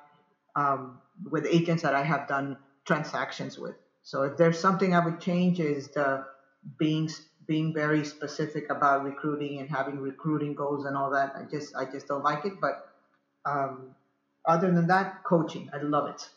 [0.56, 0.98] um,
[1.30, 3.76] with agents that I have done transactions with.
[4.02, 6.26] So if there's something I would change is the
[6.78, 7.08] being
[7.46, 11.34] being very specific about recruiting and having recruiting goals and all that.
[11.36, 12.54] I just I just don't like it.
[12.60, 12.88] But
[13.44, 13.94] um,
[14.46, 16.28] other than that, coaching, I love it.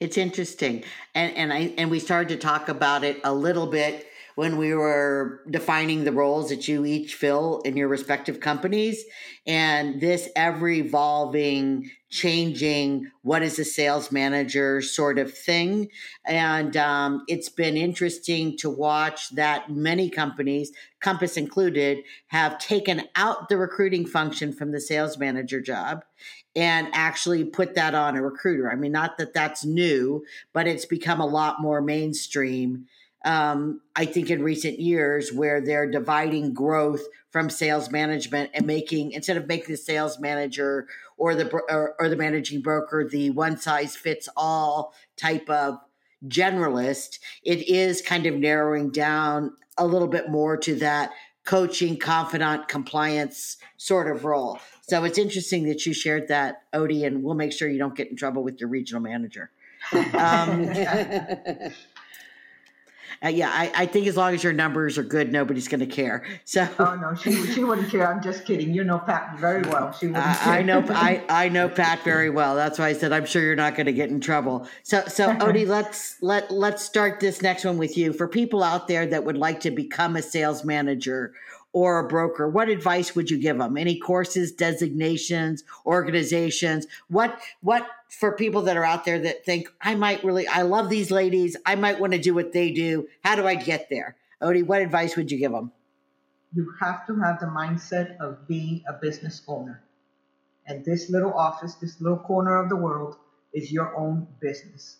[0.00, 4.06] It's interesting, and and I and we started to talk about it a little bit
[4.36, 9.02] when we were defining the roles that you each fill in your respective companies
[9.46, 15.88] and this ever evolving changing what is a sales manager sort of thing.
[16.26, 20.70] And um, it's been interesting to watch that many companies
[21.00, 26.04] compass included have taken out the recruiting function from the sales manager job
[26.54, 28.70] and actually put that on a recruiter.
[28.70, 32.86] I mean not that that's new but it's become a lot more mainstream
[33.26, 39.12] um, I think in recent years where they're dividing growth from sales management and making
[39.12, 40.86] instead of making the sales manager
[41.18, 45.78] or the or, or the managing broker the one size fits all type of
[46.26, 51.10] generalist, it is kind of narrowing down a little bit more to that
[51.44, 54.58] coaching, confidant, compliance sort of role.
[54.82, 58.08] So it's interesting that you shared that, Odie, and we'll make sure you don't get
[58.08, 59.50] in trouble with your regional manager.
[59.92, 60.68] Um,
[63.24, 65.86] uh, yeah, I, I, think as long as your numbers are good, nobody's going to
[65.86, 66.24] care.
[66.44, 68.12] So, oh no, she she wouldn't care.
[68.12, 68.74] I'm just kidding.
[68.74, 69.92] You know Pat very well.
[69.92, 70.24] She wouldn't.
[70.24, 72.56] Uh, I know I I know Pat very well.
[72.56, 74.68] That's why I said I'm sure you're not going to get in trouble.
[74.82, 78.12] So so Odie, let's let let's start this next one with you.
[78.12, 81.32] For people out there that would like to become a sales manager
[81.76, 83.76] or a broker, what advice would you give them?
[83.76, 86.86] Any courses, designations, organizations?
[87.08, 90.88] What what for people that are out there that think I might really I love
[90.88, 93.08] these ladies, I might want to do what they do.
[93.22, 94.16] How do I get there?
[94.40, 95.70] Ody, what advice would you give them?
[96.54, 99.82] You have to have the mindset of being a business owner.
[100.66, 103.16] And this little office, this little corner of the world
[103.52, 104.96] is your own business.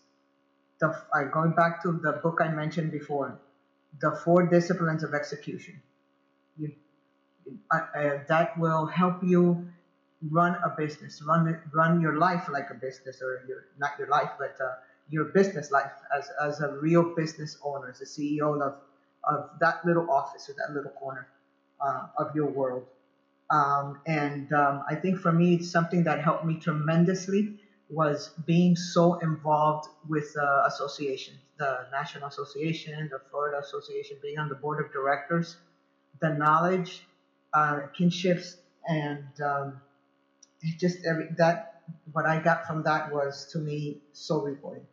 [0.80, 0.94] The,
[1.32, 3.40] going back to the book I mentioned before,
[3.98, 5.80] the four disciplines of execution
[7.70, 9.68] uh, that will help you
[10.30, 14.30] run a business, run run your life like a business, or your not your life,
[14.38, 14.74] but uh,
[15.08, 18.74] your business life as, as a real business owner, as a CEO of
[19.24, 21.26] of that little office or that little corner
[21.80, 22.84] uh, of your world.
[23.50, 27.54] Um, and um, I think for me, something that helped me tremendously
[27.88, 34.48] was being so involved with uh, associations, the National Association, the Florida Association, being on
[34.48, 35.56] the board of directors
[36.20, 37.06] the knowledge,
[37.56, 39.80] uh, kinships, and um,
[40.78, 41.82] just every that
[42.12, 44.86] what I got from that was to me so rewarding,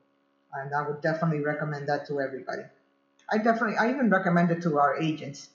[0.54, 2.64] and I would definitely recommend that to everybody.
[3.32, 5.50] I definitely, I even recommend it to our agents.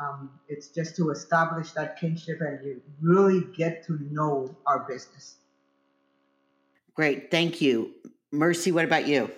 [0.00, 5.36] Um, it's just to establish that kinship and you really get to know our business.
[6.94, 7.94] Great, thank you,
[8.30, 8.72] Mercy.
[8.72, 9.30] What about you?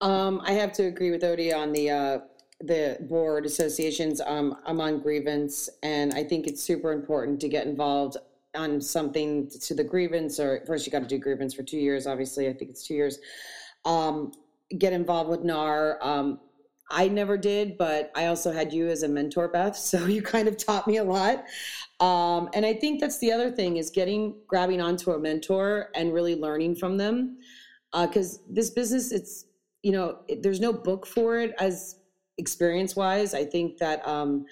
[0.00, 2.18] Um, I have to agree with Ody on the uh,
[2.60, 4.20] the board associations.
[4.20, 8.16] Um, I'm on grievance, and I think it's super important to get involved
[8.54, 10.38] on something to the grievance.
[10.38, 12.06] Or first, you got to do grievance for two years.
[12.06, 13.18] Obviously, I think it's two years.
[13.84, 14.32] Um,
[14.78, 15.98] get involved with NAR.
[16.00, 16.40] Um,
[16.90, 19.76] I never did, but I also had you as a mentor, Beth.
[19.94, 21.44] So you kind of taught me a lot.
[22.00, 26.12] Um, and I think that's the other thing is getting grabbing onto a mentor and
[26.12, 27.38] really learning from them.
[27.92, 29.46] Because uh, this business, it's
[29.82, 31.96] you know, there's no book for it as
[32.38, 34.44] experience wise i think that um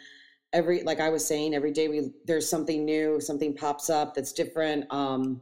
[0.53, 4.33] every like i was saying every day we there's something new something pops up that's
[4.33, 5.41] different um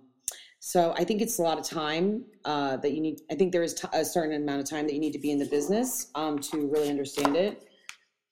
[0.59, 3.63] so i think it's a lot of time uh, that you need i think there
[3.63, 6.11] is t- a certain amount of time that you need to be in the business
[6.15, 7.69] um, to really understand it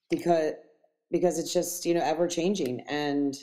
[0.09, 0.53] because
[1.11, 3.35] because it's just you know ever changing and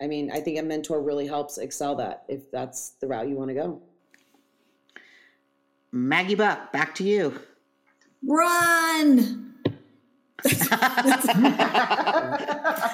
[0.00, 3.36] i mean i think a mentor really helps excel that if that's the route you
[3.36, 3.82] want to go.
[5.94, 7.40] Maggie buck back to you.
[8.26, 9.53] Run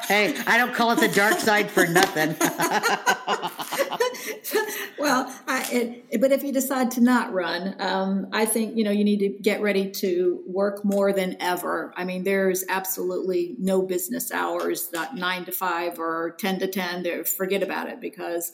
[0.06, 2.36] hey, I don't call it the dark side for nothing.
[4.98, 8.90] well, I, it, but if you decide to not run, um, I think you know
[8.90, 11.92] you need to get ready to work more than ever.
[11.96, 17.02] I mean, there's absolutely no business hours, not nine to five or ten to ten.
[17.02, 18.52] There, forget about it because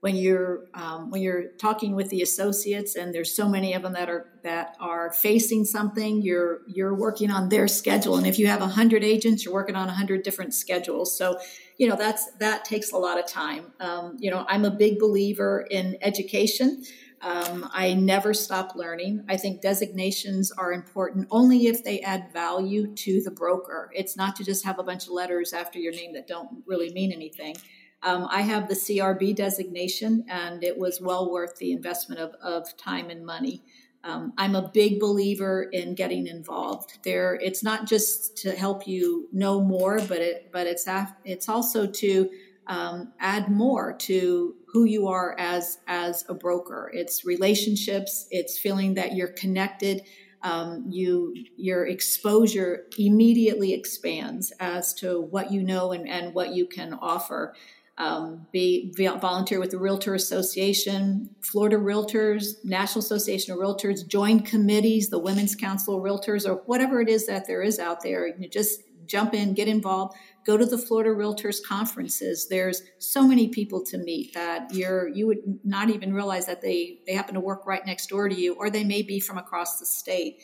[0.00, 3.94] when you're um, when you're talking with the associates and there's so many of them
[3.94, 8.46] that are that are facing something you're you're working on their schedule and if you
[8.46, 11.38] have 100 agents you're working on 100 different schedules so
[11.78, 14.98] you know that's that takes a lot of time um, you know i'm a big
[14.98, 16.82] believer in education
[17.22, 19.24] um, I never stop learning.
[19.28, 23.90] I think designations are important only if they add value to the broker.
[23.94, 26.92] It's not to just have a bunch of letters after your name that don't really
[26.92, 27.56] mean anything.
[28.02, 32.76] Um, I have the CRB designation, and it was well worth the investment of, of
[32.76, 33.62] time and money.
[34.04, 36.98] Um, I'm a big believer in getting involved.
[37.02, 40.86] There, it's not just to help you know more, but it, but it's
[41.24, 42.30] it's also to
[42.68, 46.90] um, add more to who you are as as a broker.
[46.94, 48.28] It's relationships.
[48.30, 50.02] It's feeling that you're connected.
[50.42, 56.66] Um, you your exposure immediately expands as to what you know and, and what you
[56.66, 57.54] can offer
[57.98, 65.08] um, be, volunteer with the Realtor Association, Florida Realtors, National Association of Realtors, join committees,
[65.08, 68.28] the Women's Council of Realtors, or whatever it is that there is out there.
[68.28, 72.48] You just jump in, get involved, go to the Florida Realtors conferences.
[72.48, 76.98] There's so many people to meet that you're you would not even realize that they
[77.06, 79.78] they happen to work right next door to you, or they may be from across
[79.78, 80.38] the state.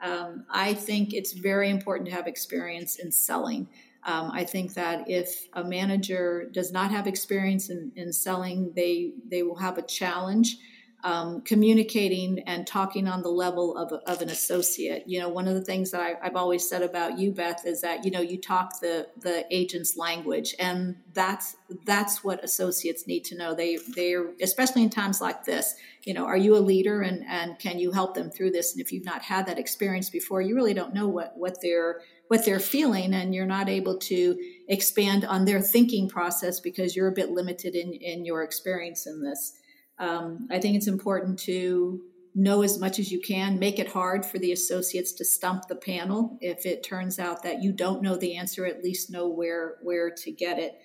[0.00, 3.68] Um, I think it's very important to have experience in selling.
[4.04, 9.12] Um, I think that if a manager does not have experience in, in selling, they
[9.28, 10.56] they will have a challenge
[11.04, 15.04] um, communicating and talking on the level of, of an associate.
[15.06, 17.82] You know, one of the things that I, have always said about you, Beth, is
[17.82, 23.24] that you know you talk the the agent's language, and that's that's what associates need
[23.26, 23.54] to know.
[23.54, 25.74] They they're especially in times like this.
[26.02, 28.72] You know, are you a leader, and and can you help them through this?
[28.72, 32.00] And if you've not had that experience before, you really don't know what what they're
[32.28, 37.08] what they're feeling, and you're not able to expand on their thinking process because you're
[37.08, 39.54] a bit limited in in your experience in this.
[39.98, 42.00] Um, I think it's important to
[42.34, 43.58] know as much as you can.
[43.58, 46.38] Make it hard for the associates to stump the panel.
[46.40, 50.10] If it turns out that you don't know the answer, at least know where where
[50.10, 50.78] to get it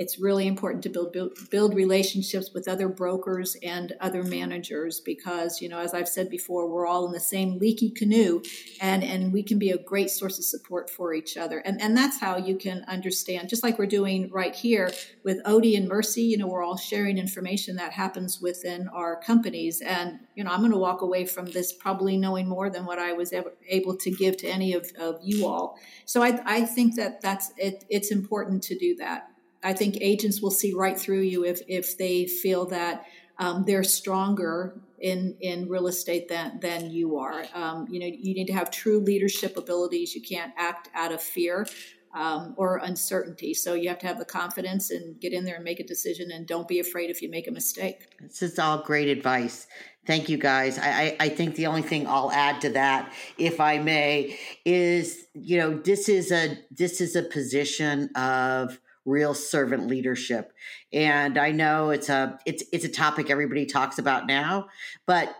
[0.00, 5.60] it's really important to build, build, build relationships with other brokers and other managers because
[5.60, 8.40] you know as i've said before we're all in the same leaky canoe
[8.80, 11.58] and and we can be a great source of support for each other.
[11.58, 14.90] And and that's how you can understand just like we're doing right here
[15.24, 19.80] with odie and mercy you know we're all sharing information that happens within our companies.
[19.80, 22.98] And you know i'm going to walk away from this probably knowing more than what
[22.98, 25.78] i was ever able to give to any of, of you all.
[26.06, 29.29] So i i think that that's it, it's important to do that
[29.62, 33.04] I think agents will see right through you if if they feel that
[33.38, 37.44] um, they're stronger in in real estate than than you are.
[37.54, 40.14] Um, you know, you need to have true leadership abilities.
[40.14, 41.66] You can't act out of fear.
[42.12, 43.54] Um, or uncertainty.
[43.54, 46.32] So you have to have the confidence and get in there and make a decision,
[46.32, 48.08] and don't be afraid if you make a mistake.
[48.20, 49.68] This is all great advice.
[50.06, 50.76] Thank you, guys.
[50.76, 55.56] I, I, think the only thing I'll add to that, if I may, is you
[55.58, 60.52] know this is a this is a position of real servant leadership.
[60.92, 64.68] And I know it's a it's it's a topic everybody talks about now,
[65.06, 65.34] but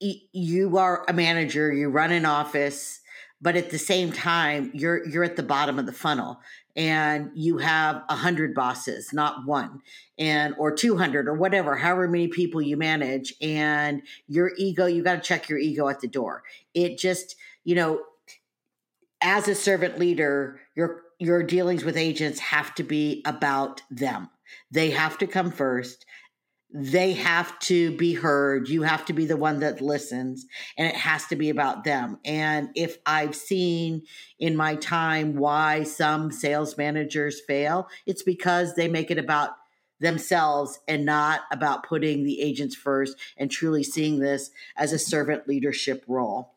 [0.00, 3.00] you are a manager, you run an office,
[3.40, 6.40] but at the same time you're you're at the bottom of the funnel
[6.76, 9.80] and you have a hundred bosses, not one,
[10.18, 15.02] and or two hundred or whatever, however many people you manage, and your ego, you
[15.02, 16.42] got to check your ego at the door.
[16.72, 18.02] It just, you know,
[19.20, 24.30] as a servant leader, you're your dealings with agents have to be about them.
[24.70, 26.06] They have to come first.
[26.72, 28.68] They have to be heard.
[28.68, 30.46] You have to be the one that listens,
[30.78, 32.18] and it has to be about them.
[32.24, 34.02] And if I've seen
[34.38, 39.50] in my time why some sales managers fail, it's because they make it about
[39.98, 45.46] themselves and not about putting the agents first and truly seeing this as a servant
[45.46, 46.54] leadership role.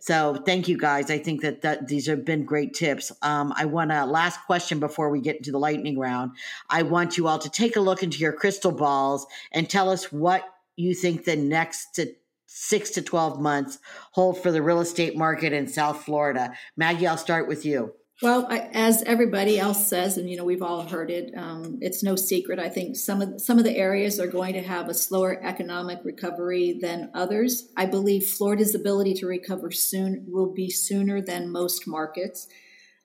[0.00, 1.10] So thank you guys.
[1.10, 3.12] I think that, that these have been great tips.
[3.22, 6.32] Um, I want a last question before we get into the lightning round.
[6.68, 10.10] I want you all to take a look into your crystal balls and tell us
[10.10, 10.44] what
[10.76, 12.14] you think the next to
[12.46, 13.78] six to 12 months
[14.12, 16.52] hold for the real estate market in South Florida.
[16.76, 17.94] Maggie, I'll start with you.
[18.22, 22.02] Well, I, as everybody else says, and you know we've all heard it, um, it's
[22.02, 22.58] no secret.
[22.58, 26.00] I think some of some of the areas are going to have a slower economic
[26.04, 27.70] recovery than others.
[27.78, 32.46] I believe Florida's ability to recover soon will be sooner than most markets.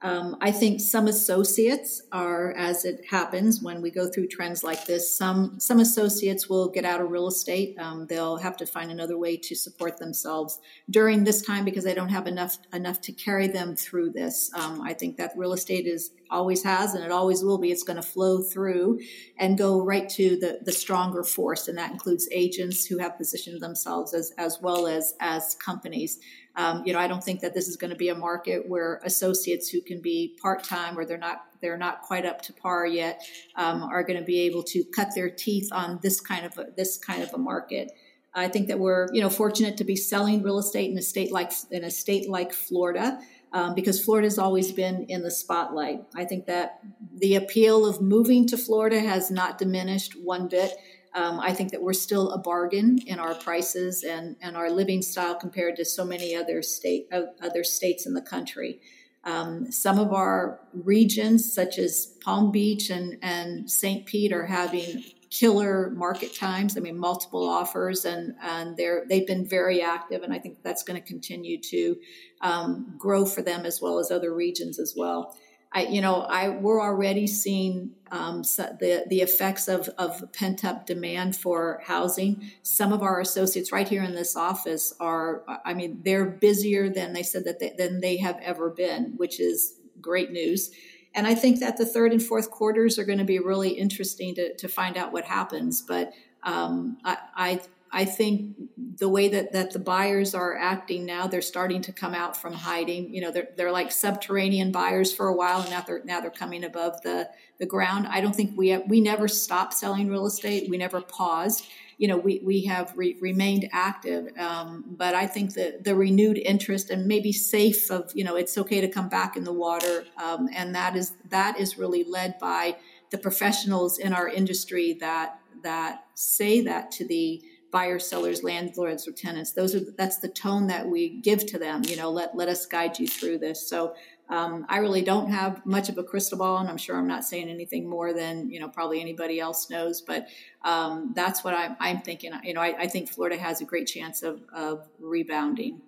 [0.06, 4.86] Um, I think some associates are, as it happens when we go through trends like
[4.86, 7.76] this, some some associates will get out of real estate.
[7.80, 10.60] Um, they'll have to find another way to support themselves
[10.92, 14.52] during this time because they don't have enough enough to carry them through this.
[14.54, 17.72] Um, I think that real estate is always has and it always will be.
[17.72, 19.00] It's going to flow through
[19.40, 23.60] and go right to the the stronger force, and that includes agents who have positioned
[23.60, 26.20] themselves as as well as as companies.
[26.58, 29.02] Um, you know, I don't think that this is going to be a market where
[29.04, 32.86] associates who can be part time or they're not they're not quite up to par
[32.86, 33.24] yet
[33.56, 36.68] um, are going to be able to cut their teeth on this kind of a,
[36.76, 37.92] this kind of a market.
[38.34, 41.32] I think that we're you know fortunate to be selling real estate in a state
[41.32, 43.20] like in a state like Florida.
[43.54, 46.04] Um, because Florida has always been in the spotlight.
[46.14, 46.82] I think that
[47.16, 50.74] the appeal of moving to Florida has not diminished one bit.
[51.16, 55.02] Um, I think that we're still a bargain in our prices and, and our living
[55.02, 58.82] style compared to so many other state uh, other states in the country.
[59.24, 64.06] Um, some of our regions, such as Palm Beach and, and St.
[64.06, 66.78] Pete, are having killer market times.
[66.78, 70.84] I mean, multiple offers, and and they're they've been very active, and I think that's
[70.84, 71.98] going to continue to
[72.42, 75.36] um, grow for them as well as other regions as well.
[75.76, 80.86] I, you know, I we're already seeing um, the the effects of of pent up
[80.86, 82.50] demand for housing.
[82.64, 87.12] Some of our associates right here in this office are, I mean, they're busier than
[87.12, 90.72] they said that they, than they have ever been, which is great news.
[91.14, 94.34] And I think that the third and fourth quarters are going to be really interesting
[94.36, 95.82] to to find out what happens.
[95.82, 98.56] But um, I, I I think
[98.98, 102.54] the way that, that the buyers are acting now, they're starting to come out from
[102.54, 103.14] hiding.
[103.14, 106.32] You know, they're, they're like subterranean buyers for a while, and now they're now they're
[106.32, 107.30] coming above the,
[107.60, 108.08] the ground.
[108.08, 110.70] I don't think we have, we never stopped selling real estate.
[110.70, 111.66] We never paused.
[111.98, 116.38] You know, we we have re- remained active, um, but I think that the renewed
[116.38, 120.06] interest and maybe safe of you know it's okay to come back in the water,
[120.22, 122.76] um, and that is that is really led by
[123.12, 127.42] the professionals in our industry that that say that to the
[127.76, 129.52] buyers, sellers, landlords, or tenants.
[129.52, 131.84] Those are that's the tone that we give to them.
[131.84, 133.68] You know, let let us guide you through this.
[133.68, 133.96] So
[134.30, 137.26] um, I really don't have much of a crystal ball, and I'm sure I'm not
[137.26, 140.00] saying anything more than you know probably anybody else knows.
[140.00, 140.30] But
[140.64, 142.32] um, that's what I'm, I'm thinking.
[142.46, 145.82] You know, I, I, think Florida has a great chance of, of rebounding.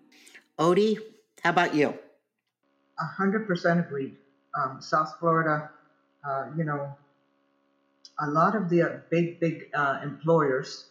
[0.60, 1.00] Ody,
[1.42, 1.98] how about you?
[3.00, 4.18] A hundred percent agreed.
[4.60, 5.70] Um, South Florida,
[6.28, 6.98] uh, you know,
[8.20, 10.88] a lot of the big big uh, employers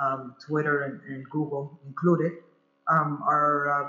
[0.00, 2.32] um, Twitter and, and, Google included,
[2.88, 3.88] um, are uh,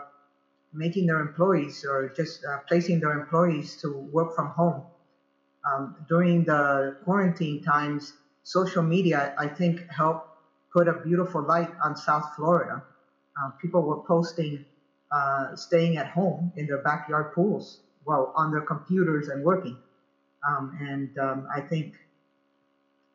[0.74, 4.84] making their employees or just uh, placing their employees to work from home.
[5.66, 8.14] Um, during the quarantine times,
[8.44, 10.28] social media, I think, helped
[10.74, 12.84] put a beautiful light on South Florida.
[13.40, 14.66] Uh, people were posting
[15.12, 19.78] uh, staying at home in their backyard pools while on their computers and working.
[20.48, 21.94] Um, and um, I think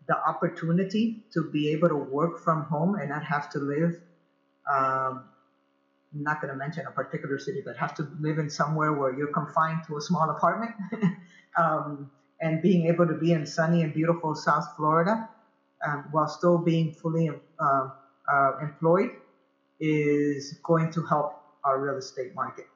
[0.09, 3.93] the opportunity to be able to work from home and not have to live
[4.71, 5.31] um,
[6.15, 9.13] I'm not going to mention a particular city, but have to live in somewhere where
[9.13, 10.73] you're confined to a small apartment,
[11.59, 12.11] um,
[12.41, 15.29] and being able to be in sunny and beautiful South Florida
[15.87, 17.31] um, while still being fully
[17.61, 17.89] uh,
[18.33, 19.11] uh, employed
[19.81, 21.33] is going to help
[21.65, 22.67] our real estate market.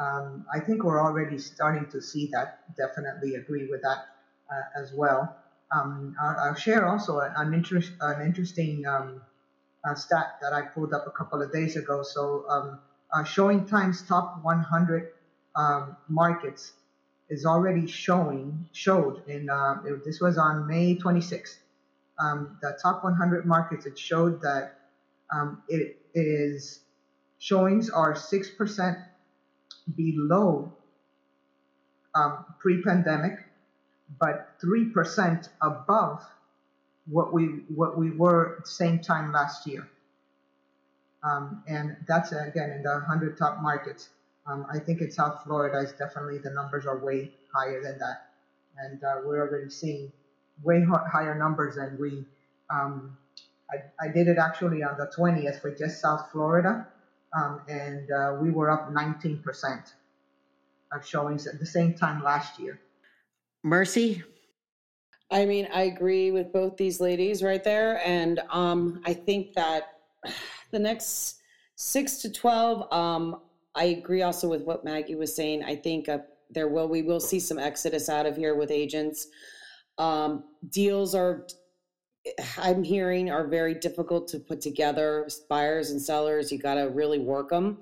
[0.00, 2.48] Um, I think we're already starting to see that.
[2.76, 3.98] Definitely agree with that
[4.50, 5.36] uh, as well.
[5.74, 9.20] Um, I'll, share also an, interest, an interesting um,
[9.94, 12.02] stat that I pulled up a couple of days ago.
[12.02, 12.78] So, um,
[13.12, 15.12] uh, ShowingTime's top 100
[15.56, 16.72] um, markets
[17.28, 21.56] is already showing showed in uh, it, this was on May 26th.
[22.18, 24.78] Um, the top 100 markets it showed that
[25.32, 26.80] um, it is
[27.38, 28.98] showings are six percent
[29.94, 30.72] below
[32.58, 33.38] pre-pandemic
[34.18, 36.24] but 3% above
[37.06, 39.88] what we what we were at the same time last year.
[41.22, 44.10] Um, and that's again in the 100 top markets.
[44.46, 48.28] Um, I think in South Florida is definitely the numbers are way higher than that,
[48.78, 50.12] and uh, we're already seeing
[50.62, 52.24] way higher numbers than we.
[52.70, 53.16] Um,
[53.70, 56.86] I, I, did it actually on the 20th for just South Florida,
[57.36, 59.92] um, and uh, we were up 19%
[60.92, 62.80] of showings at the same time last year.
[63.62, 64.22] Mercy?
[65.30, 68.00] I mean, I agree with both these ladies right there.
[68.06, 69.98] And um, I think that
[70.70, 71.36] the next
[71.74, 73.40] six to 12, um,
[73.74, 75.64] I agree also with what Maggie was saying.
[75.64, 76.18] I think uh,
[76.50, 79.26] there will, we will see some exodus out of here with agents.
[79.98, 81.46] Um, deals are,
[82.58, 85.28] I'm hearing, are very difficult to put together.
[85.48, 87.78] Buyers and sellers, you got to really work them.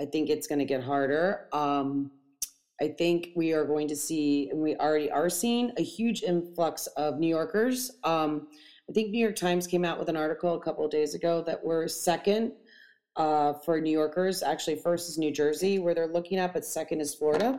[0.00, 1.48] I think it's going to get harder.
[1.52, 2.10] Um,
[2.80, 6.86] I think we are going to see, and we already are seeing, a huge influx
[6.88, 7.92] of New Yorkers.
[8.04, 8.48] Um,
[8.88, 11.42] I think New York Times came out with an article a couple of days ago
[11.42, 12.52] that we're second
[13.16, 14.42] uh, for New Yorkers.
[14.42, 17.56] Actually, first is New Jersey, where they're looking at, but second is Florida.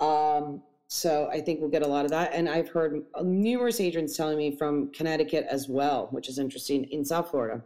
[0.00, 2.32] Um, so I think we'll get a lot of that.
[2.34, 7.04] And I've heard numerous agents telling me from Connecticut as well, which is interesting in
[7.04, 7.62] South Florida.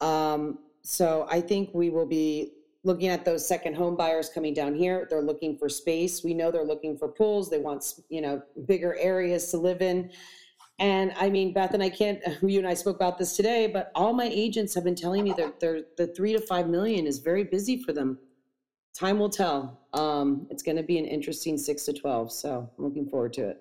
[0.00, 2.50] Um, so I think we will be
[2.84, 6.22] looking at those second home buyers coming down here they're looking for space.
[6.22, 7.50] We know they're looking for pools.
[7.50, 10.10] They want you know bigger areas to live in.
[10.78, 13.92] And i mean beth and i can't you and i spoke about this today but
[13.94, 17.18] all my agents have been telling me that they're the three to five million is
[17.18, 18.18] very busy for them.
[18.92, 19.80] Time will tell.
[19.92, 23.48] Um, it's going to be an interesting six to 12 so i'm looking forward to
[23.50, 23.58] it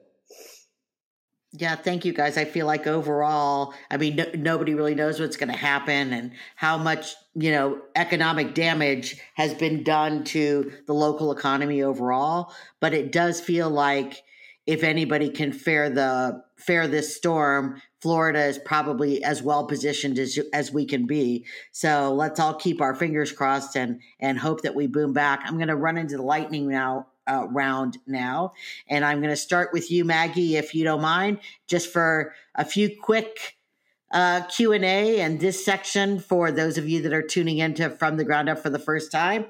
[1.56, 2.36] yeah, thank you guys.
[2.36, 6.32] I feel like overall, I mean, no, nobody really knows what's going to happen and
[6.56, 12.52] how much, you know, economic damage has been done to the local economy overall.
[12.80, 14.24] But it does feel like
[14.66, 20.40] if anybody can fare the fare this storm, Florida is probably as well positioned as
[20.54, 21.46] as we can be.
[21.72, 25.42] So let's all keep our fingers crossed and and hope that we boom back.
[25.46, 28.54] I'm going to run into the lightning now uh, round now.
[28.88, 32.66] And I'm going to start with you, Maggie, if you don't mind, just for a
[32.66, 33.58] few quick
[34.12, 35.20] uh, Q&A.
[35.22, 38.60] And this section, for those of you that are tuning into From the Ground Up
[38.60, 39.46] for the first time,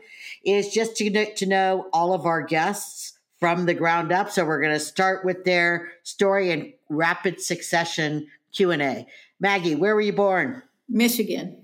[0.45, 4.32] is just to, to know all of our guests from the ground up.
[4.32, 9.06] So we're going to start with their story in rapid succession Q&A.
[9.40, 10.64] Maggie, where were you born?
[10.88, 11.58] Michigan.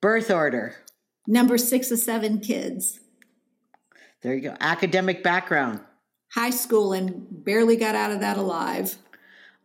[0.00, 0.76] Birth order.
[1.26, 3.00] Number six of seven kids.
[4.22, 4.56] There you go.
[4.60, 5.80] Academic background.
[6.34, 8.96] High school and barely got out of that alive.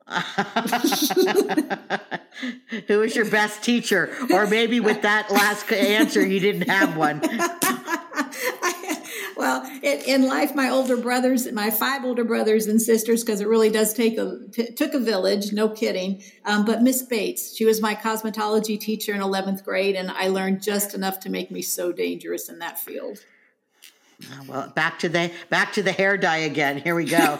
[2.87, 4.15] Who was your best teacher?
[4.31, 7.21] Or maybe with that last answer, you didn't have one.
[9.35, 13.69] well, in life, my older brothers, my five older brothers and sisters, because it really
[13.69, 16.21] does take a t- took a village, no kidding.
[16.45, 20.61] Um, but Miss Bates, she was my cosmetology teacher in eleventh grade, and I learned
[20.61, 23.25] just enough to make me so dangerous in that field.
[24.47, 26.77] Well, back to the back to the hair dye again.
[26.77, 27.37] Here we go.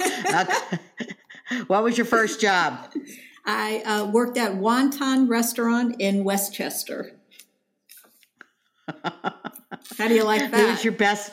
[1.68, 2.92] what was your first job?
[3.46, 7.12] I uh, worked at Wonton Restaurant in Westchester.
[9.98, 10.60] How do you like that?
[10.60, 11.32] Who was your best?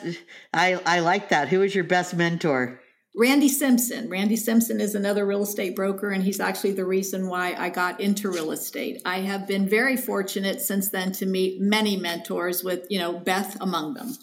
[0.53, 1.49] I, I like that.
[1.49, 2.79] Who was your best mentor?
[3.15, 4.09] Randy Simpson.
[4.09, 7.99] Randy Simpson is another real estate broker, and he's actually the reason why I got
[7.99, 9.01] into real estate.
[9.05, 13.55] I have been very fortunate since then to meet many mentors, with you know Beth
[13.61, 14.17] among them.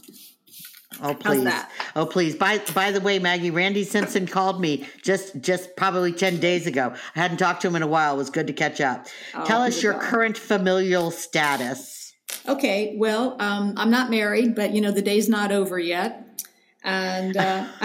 [1.03, 1.49] Oh please!
[1.97, 2.35] Oh please!
[2.35, 6.95] By by the way, Maggie, Randy Simpson called me just just probably ten days ago.
[7.15, 8.15] I hadn't talked to him in a while.
[8.15, 9.07] It was good to catch up.
[9.35, 12.13] Oh, Tell us your current familial status.
[12.47, 16.43] Okay, well, um, I'm not married, but you know the day's not over yet,
[16.85, 17.67] and uh,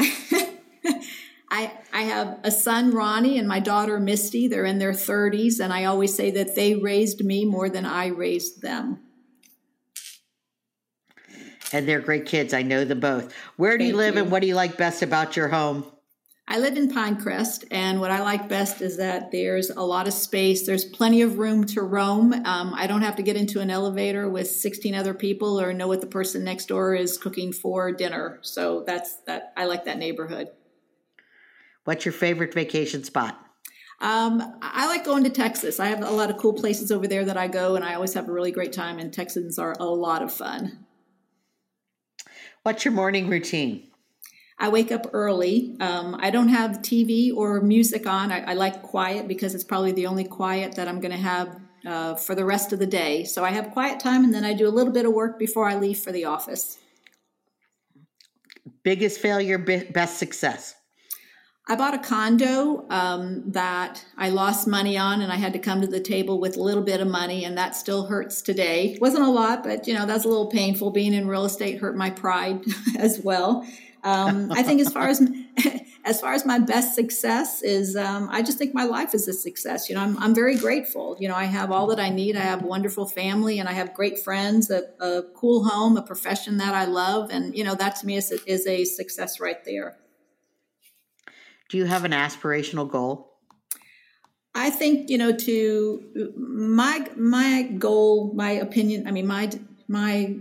[1.49, 4.47] I I have a son, Ronnie, and my daughter, Misty.
[4.47, 8.07] They're in their 30s, and I always say that they raised me more than I
[8.07, 8.99] raised them
[11.73, 12.53] and they're great kids.
[12.53, 13.33] I know them both.
[13.57, 14.21] Where do Thank you live you.
[14.21, 15.85] and what do you like best about your home?
[16.47, 20.13] I live in Pinecrest, and what I like best is that there's a lot of
[20.13, 20.67] space.
[20.67, 22.33] There's plenty of room to roam.
[22.33, 25.87] Um, I don't have to get into an elevator with 16 other people or know
[25.87, 28.37] what the person next door is cooking for dinner.
[28.43, 29.53] So that's that.
[29.57, 30.49] I like that neighborhood.
[31.85, 33.39] What's your favorite vacation spot?
[33.99, 35.79] Um, I like going to Texas.
[35.79, 38.13] I have a lot of cool places over there that I go, and I always
[38.13, 38.99] have a really great time.
[38.99, 40.85] And Texans are a lot of fun.
[42.65, 43.91] What's your morning routine?
[44.57, 45.77] I wake up early.
[45.79, 48.31] Um, I don't have TV or music on.
[48.31, 51.59] I, I, like quiet because it's probably the only quiet that I'm going to have
[51.85, 53.23] uh, for the rest of the day.
[53.23, 55.69] So I have quiet time and then I do a little bit of work before
[55.69, 56.79] I leave for the office.
[58.81, 60.73] Biggest failure, best success?
[61.67, 65.81] I bought a condo um, that I lost money on, and I had to come
[65.81, 68.93] to the table with a little bit of money, and that still hurts today.
[68.93, 70.91] It wasn't a lot, but you know that's a little painful.
[70.91, 72.63] Being in real estate hurt my pride
[72.99, 73.67] as well.
[74.03, 75.27] Um, I think as far as
[76.05, 79.33] as far as my best success is, um, I just think my life is a
[79.33, 79.89] success.
[79.89, 81.17] You know, I'm I'm very grateful.
[81.19, 82.37] You know, I have all that I need.
[82.37, 86.03] I have a wonderful family, and I have great friends, a, a cool home, a
[86.03, 89.65] profession that I love, and you know that to me is, is a success right
[89.65, 89.97] there.
[91.69, 93.31] Do you have an aspirational goal?
[94.53, 99.07] I think you know to my my goal, my opinion.
[99.07, 99.51] I mean, my
[99.87, 100.35] my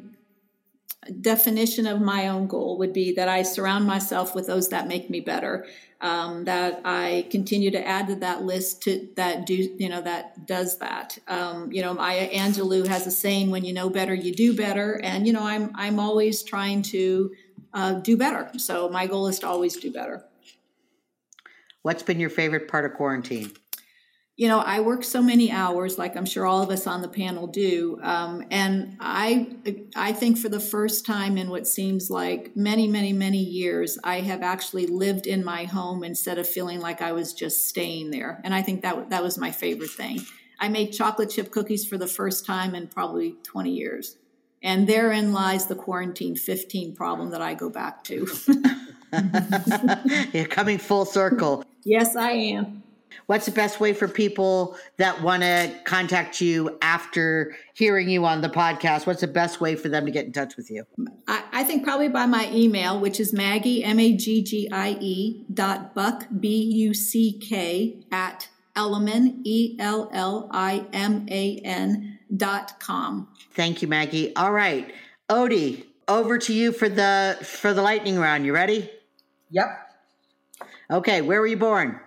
[1.20, 5.10] definition of my own goal would be that I surround myself with those that make
[5.10, 5.66] me better.
[6.00, 10.46] Um, that I continue to add to that list to that do you know that
[10.46, 11.18] does that.
[11.26, 15.00] Um, you know, Maya Angelou has a saying: "When you know better, you do better."
[15.02, 17.32] And you know, I'm I'm always trying to
[17.72, 18.50] uh, do better.
[18.58, 20.24] So my goal is to always do better.
[21.84, 23.52] What's been your favorite part of quarantine?
[24.38, 27.08] You know, I work so many hours, like I'm sure all of us on the
[27.08, 29.54] panel do, um, and I,
[29.94, 34.20] I think for the first time in what seems like many, many, many years, I
[34.20, 38.40] have actually lived in my home instead of feeling like I was just staying there.
[38.44, 40.22] And I think that that was my favorite thing.
[40.58, 44.16] I made chocolate chip cookies for the first time in probably 20 years,
[44.62, 48.26] and therein lies the quarantine 15 problem that I go back to.
[50.32, 51.62] You're coming full circle.
[51.84, 52.82] Yes, I am.
[53.26, 58.40] What's the best way for people that want to contact you after hearing you on
[58.40, 59.06] the podcast?
[59.06, 60.84] What's the best way for them to get in touch with you?
[61.28, 64.96] I, I think probably by my email, which is Maggie, M A G G I
[65.00, 71.58] E, dot Buck, B U C K, at Elliman, E L L I M A
[71.64, 73.28] N, dot com.
[73.52, 74.34] Thank you, Maggie.
[74.34, 74.92] All right.
[75.28, 78.44] Ody, over to you for the for the lightning round.
[78.44, 78.90] You ready?
[79.50, 79.80] Yep.
[80.90, 82.00] Okay, where were you born?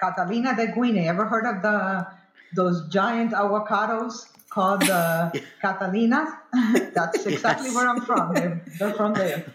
[0.00, 1.06] Catalina de Güines.
[1.06, 2.06] Ever heard of the
[2.54, 6.32] those giant avocados called the Catalinas?
[6.94, 7.74] That's exactly yes.
[7.74, 8.34] where I'm from.
[8.34, 9.46] They're, they're from there.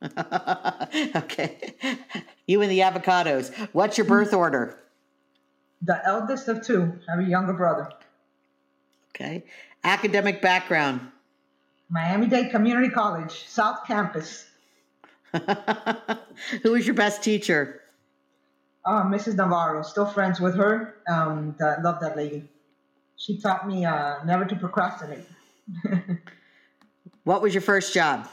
[1.16, 1.74] okay.
[2.46, 3.54] You and the avocados.
[3.72, 4.38] What's your birth mm-hmm.
[4.38, 4.78] order?
[5.82, 6.92] The eldest of two.
[7.08, 7.90] I have a younger brother.
[9.14, 9.44] Okay.
[9.84, 11.00] Academic background.
[11.90, 14.44] Miami Dade Community College, South Campus.
[16.62, 17.82] Who was your best teacher?
[18.84, 19.36] Uh, Mrs.
[19.36, 19.82] Navarro.
[19.82, 20.96] Still friends with her.
[21.08, 22.48] Um, love that lady.
[23.16, 25.26] She taught me uh, never to procrastinate.
[27.24, 28.28] what was your first job?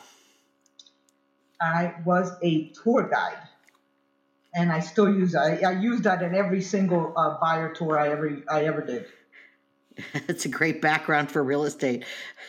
[1.59, 3.37] I was a tour guide,
[4.53, 5.63] and I still use that.
[5.63, 9.05] I, I use that in every single uh, buyer tour I ever I ever did.
[10.27, 12.03] That's a great background for real estate.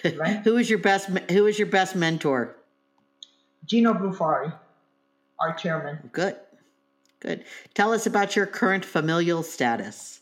[0.04, 0.38] Right.
[0.44, 2.56] who is your best Who is your best mentor?
[3.64, 4.52] Gino Blefari,
[5.40, 6.10] our chairman.
[6.12, 6.36] Good,
[7.20, 7.44] good.
[7.74, 10.20] Tell us about your current familial status.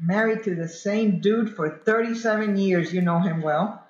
[0.00, 2.92] Married to the same dude for 37 years.
[2.92, 3.86] You know him well.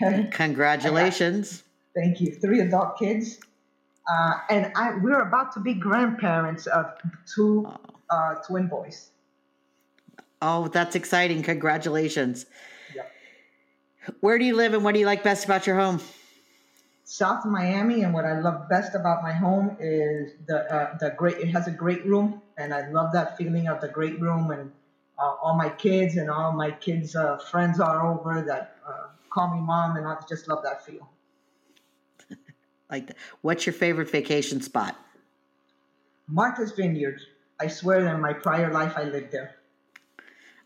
[0.30, 1.62] Congratulations.
[1.94, 2.34] Thank you.
[2.34, 3.38] Three adult kids.
[4.10, 6.86] Uh, and I, we're about to be grandparents of
[7.32, 7.70] two
[8.08, 9.10] uh, twin boys.
[10.42, 11.42] Oh, that's exciting.
[11.42, 12.46] Congratulations.
[12.94, 13.12] Yep.
[14.20, 16.00] Where do you live and what do you like best about your home?
[17.10, 21.38] South Miami, and what I love best about my home is the uh, the great.
[21.38, 24.52] It has a great room, and I love that feeling of the great room.
[24.52, 24.70] And
[25.18, 29.52] uh, all my kids and all my kids' uh, friends are over that uh, call
[29.52, 31.10] me mom, and I just love that feel.
[32.88, 33.16] Like, that.
[33.42, 34.96] what's your favorite vacation spot?
[36.28, 37.20] Martha's Vineyard.
[37.60, 39.56] I swear, that in my prior life, I lived there.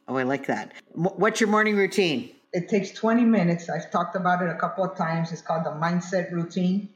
[0.09, 0.73] Oh, I like that.
[0.93, 2.31] What's your morning routine?
[2.55, 3.69] It takes 20 minutes.
[3.69, 5.33] I've talked about it a couple of times.
[5.33, 6.89] It's called the mindset routine.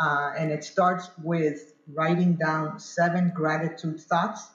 [0.00, 4.48] Uh, and it starts with writing down seven gratitude thoughts,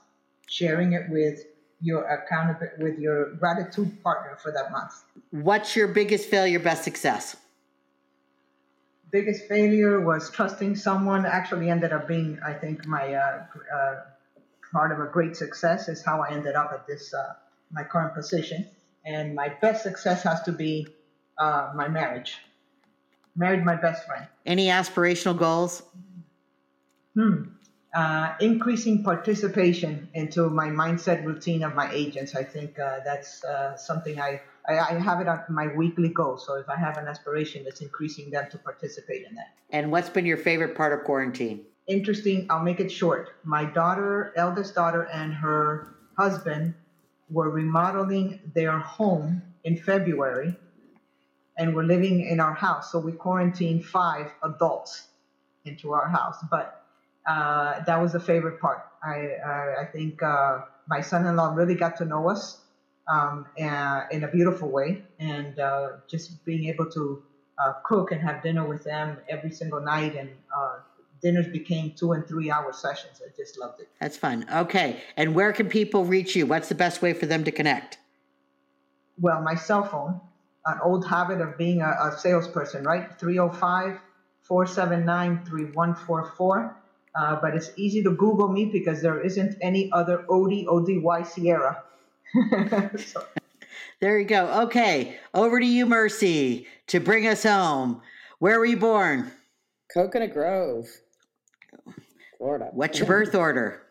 [0.48, 1.46] sharing it with
[1.80, 4.94] your account with your gratitude partner for that month.
[5.30, 7.36] What's your biggest failure, best success?
[9.12, 11.28] Biggest failure was trusting someone.
[11.28, 13.96] Actually, ended up being, I think, my uh, uh,
[14.72, 17.36] part of a great success is how I ended up at this uh,
[17.72, 18.68] my current position.
[19.08, 20.86] And my best success has to be
[21.38, 22.40] uh, my marriage.
[23.38, 24.28] Married my best friend.
[24.46, 25.82] Any aspirational goals?
[27.16, 27.44] Hmm.
[27.96, 32.36] Uh, increasing participation into my mindset routine of my agents.
[32.36, 36.38] I think uh, that's uh, something I, I, I have it on my weekly goal.
[36.38, 39.54] So if I have an aspiration, it's increasing them to participate in that.
[39.70, 41.66] And what's been your favorite part of quarantine?
[41.88, 42.46] Interesting.
[42.50, 43.30] I'll make it short.
[43.46, 46.74] My daughter, eldest daughter, and her husband
[47.30, 50.58] were remodeling their home in February,
[51.58, 52.92] and we're living in our house.
[52.92, 55.08] So we quarantined five adults
[55.66, 56.68] into our house, but
[57.28, 58.80] uh, that was the favorite part.
[59.04, 62.58] I I, I think uh, my son-in-law really got to know us
[63.08, 63.46] um,
[64.12, 67.20] in a beautiful way, and uh, just being able to
[67.58, 70.78] uh, cook and have dinner with them every single night, and uh,
[71.22, 73.22] dinners became two and three hour sessions.
[73.26, 73.90] I just loved it.
[74.00, 74.46] That's fun.
[74.54, 75.02] Okay.
[75.16, 76.46] And where can people reach you?
[76.46, 77.98] What's the best way for them to connect?
[79.20, 80.20] Well, my cell phone,
[80.66, 83.18] an old habit of being a, a salesperson, right?
[83.20, 84.00] 305
[84.44, 86.78] 479 3144.
[87.16, 91.84] Uh, but it's easy to Google me because there isn't any other OD, ODY Sierra.
[92.98, 93.24] so,
[94.00, 94.64] There you go.
[94.66, 95.18] Okay.
[95.34, 98.02] Over to you, Mercy, to bring us home.
[98.40, 99.32] Where were you born?
[99.92, 100.88] Coconut Grove,
[102.38, 102.70] Florida.
[102.72, 103.84] What's your birth order?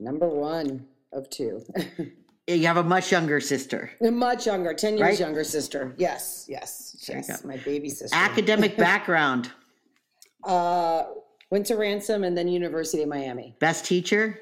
[0.00, 1.62] Number one of two.
[2.50, 3.90] You have a much younger sister.
[4.00, 5.20] A Much younger, 10 years Right?
[5.20, 5.94] younger sister.
[5.98, 7.44] Yes, yes, There yes.
[7.44, 8.16] My baby sister.
[8.16, 9.52] Academic background.
[10.44, 11.02] Uh,
[11.50, 13.54] went to Ransom and then University of Miami.
[13.60, 14.40] Best teacher?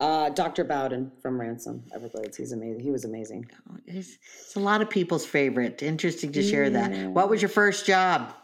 [0.00, 0.64] Uh, Dr.
[0.64, 2.36] Bowden from Ransom, Everglades.
[2.36, 2.80] He's amazing.
[2.80, 3.46] He was amazing.
[3.86, 5.82] It's, it's a lot of people's favorite.
[5.82, 6.92] Interesting to share that.
[7.10, 8.34] What was your first job?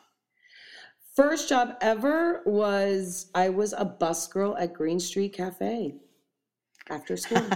[1.14, 5.94] First job ever was I was a bus girl at Green Street Cafe
[6.88, 7.42] after school.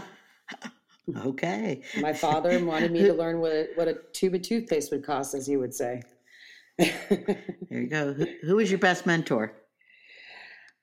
[1.17, 1.83] Okay.
[2.01, 5.35] My father wanted me to learn what a, what a tube of toothpaste would cost,
[5.35, 6.03] as he would say.
[6.79, 8.13] There you go.
[8.13, 9.53] Who, who was your best mentor?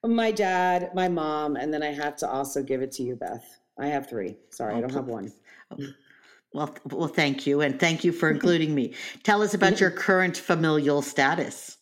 [0.04, 3.60] my dad, my mom, and then I have to also give it to you, Beth.
[3.80, 4.36] I have three.
[4.50, 5.32] Sorry, I don't have one.
[5.72, 5.78] Oh,
[6.54, 8.94] well, well, thank you, and thank you for including me.
[9.24, 11.78] Tell us about your current familial status.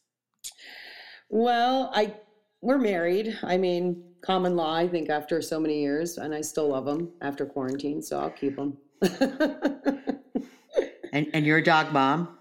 [1.29, 2.13] Well, I
[2.61, 3.37] we're married.
[3.43, 4.73] I mean, common law.
[4.75, 8.31] I think after so many years, and I still love him after quarantine, so I'll
[8.31, 8.77] keep him.
[11.11, 12.37] And and you're a dog mom.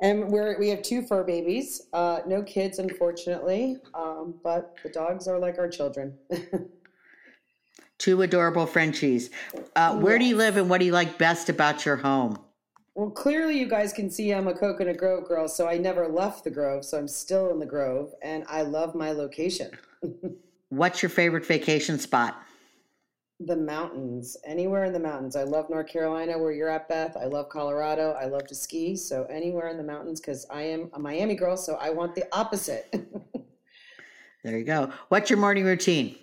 [0.00, 1.82] and we're we have two fur babies.
[1.92, 6.16] Uh, no kids, unfortunately, um, but the dogs are like our children.
[7.98, 9.30] Two adorable Frenchies.
[9.76, 12.38] Uh, where do you live and what do you like best about your home?
[12.94, 16.44] Well, clearly, you guys can see I'm a Coconut Grove girl, so I never left
[16.44, 19.70] the Grove, so I'm still in the Grove, and I love my location.
[20.68, 22.40] What's your favorite vacation spot?
[23.40, 25.36] The mountains, anywhere in the mountains.
[25.36, 27.16] I love North Carolina, where you're at, Beth.
[27.16, 28.12] I love Colorado.
[28.12, 28.96] I love to ski.
[28.96, 32.24] So anywhere in the mountains, because I am a Miami girl, so I want the
[32.32, 32.94] opposite.
[34.44, 34.92] There you go.
[35.08, 36.16] What's your morning routine?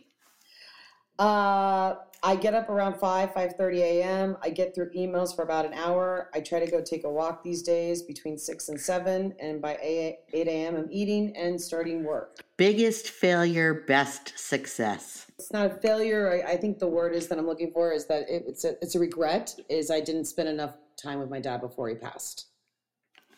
[1.17, 4.37] Uh, I get up around 5, 5.30 a.m.
[4.43, 6.29] I get through emails for about an hour.
[6.35, 9.33] I try to go take a walk these days between 6 and 7.
[9.39, 12.43] And by 8, 8 a.m., I'm eating and starting work.
[12.57, 15.25] Biggest failure, best success.
[15.39, 16.43] It's not a failure.
[16.47, 18.73] I, I think the word is that I'm looking for is that it, it's, a,
[18.83, 22.49] it's a regret, is I didn't spend enough time with my dad before he passed.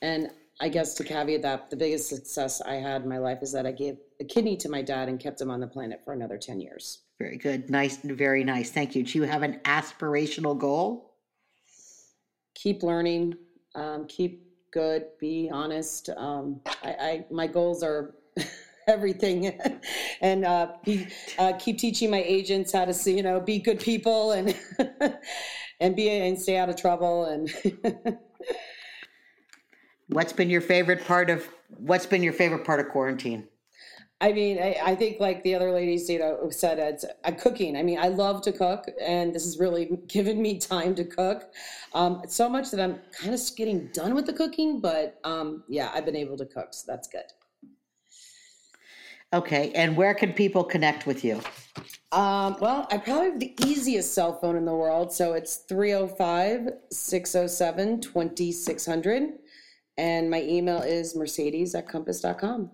[0.01, 0.29] And
[0.61, 3.65] I guess to caveat that, the biggest success I had in my life is that
[3.65, 6.37] I gave a kidney to my dad and kept him on the planet for another
[6.37, 6.99] 10 years.
[7.19, 7.69] Very good.
[7.69, 7.97] Nice.
[7.97, 8.69] Very nice.
[8.69, 9.03] Thank you.
[9.03, 11.15] Do you have an aspirational goal?
[12.55, 13.35] Keep learning,
[13.75, 16.09] um, keep good, be honest.
[16.15, 18.15] Um, I, I, my goals are
[18.87, 19.59] everything
[20.21, 21.07] and uh, be,
[21.39, 24.55] uh, keep teaching my agents how to see, you know, be good people and,
[25.79, 27.25] and be, and stay out of trouble.
[27.25, 27.49] And
[30.13, 33.47] what's been your favorite part of, what's been your favorite part of quarantine?
[34.21, 37.75] I mean, I, I, think like the other ladies, you know, said it's uh, cooking.
[37.75, 41.51] I mean, I love to cook, and this has really given me time to cook.
[41.93, 45.91] Um, so much that I'm kind of getting done with the cooking, but um, yeah,
[45.93, 47.25] I've been able to cook, so that's good.
[49.33, 51.41] Okay, and where can people connect with you?
[52.13, 56.69] Um, well, I probably have the easiest cell phone in the world, so it's 305
[56.91, 59.39] 607 2600.
[59.97, 62.71] And my email is mercedes at compass.com.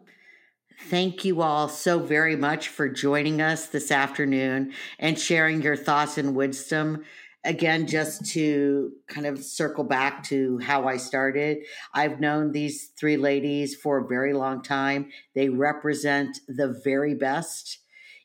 [0.84, 6.18] Thank you all so very much for joining us this afternoon and sharing your thoughts
[6.18, 7.04] and wisdom.
[7.44, 11.60] Again, just to kind of circle back to how I started,
[11.94, 15.10] I've known these three ladies for a very long time.
[15.36, 17.80] They represent the very best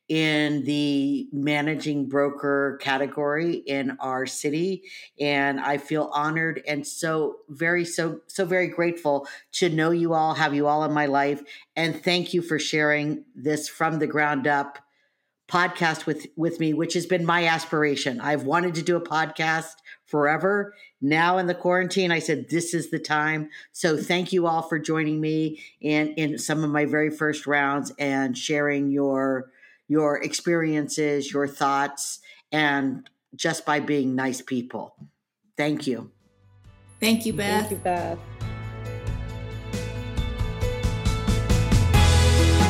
[0.08, 4.82] in the managing broker category in our city
[5.18, 10.34] and i feel honored and so very so so very grateful to know you all
[10.34, 11.42] have you all in my life
[11.74, 14.78] and thank you for sharing this from the ground up
[15.48, 18.20] podcast with with me which has been my aspiration.
[18.20, 19.74] I've wanted to do a podcast
[20.06, 20.74] forever.
[21.00, 23.50] Now in the quarantine i said this is the time.
[23.72, 27.92] So thank you all for joining me in in some of my very first rounds
[27.98, 29.50] and sharing your
[29.88, 32.20] your experiences, your thoughts,
[32.52, 34.94] and just by being nice people.
[35.56, 36.10] Thank you.
[37.00, 37.68] Thank you, Beth.
[37.68, 38.18] Thank you, Beth.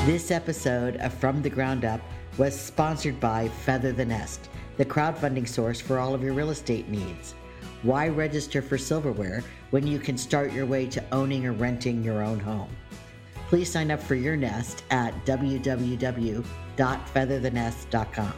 [0.07, 2.01] This episode of From the Ground Up
[2.37, 6.89] was sponsored by Feather the Nest, the crowdfunding source for all of your real estate
[6.89, 7.35] needs.
[7.83, 12.23] Why register for silverware when you can start your way to owning or renting your
[12.23, 12.75] own home?
[13.49, 15.15] Please sign up for your nest at
[16.77, 18.35] www.featherthenest.com.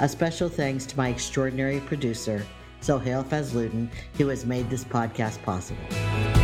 [0.00, 2.46] A special thanks to my extraordinary producer,
[2.80, 6.37] Sohail Fazludin, who has made this podcast possible.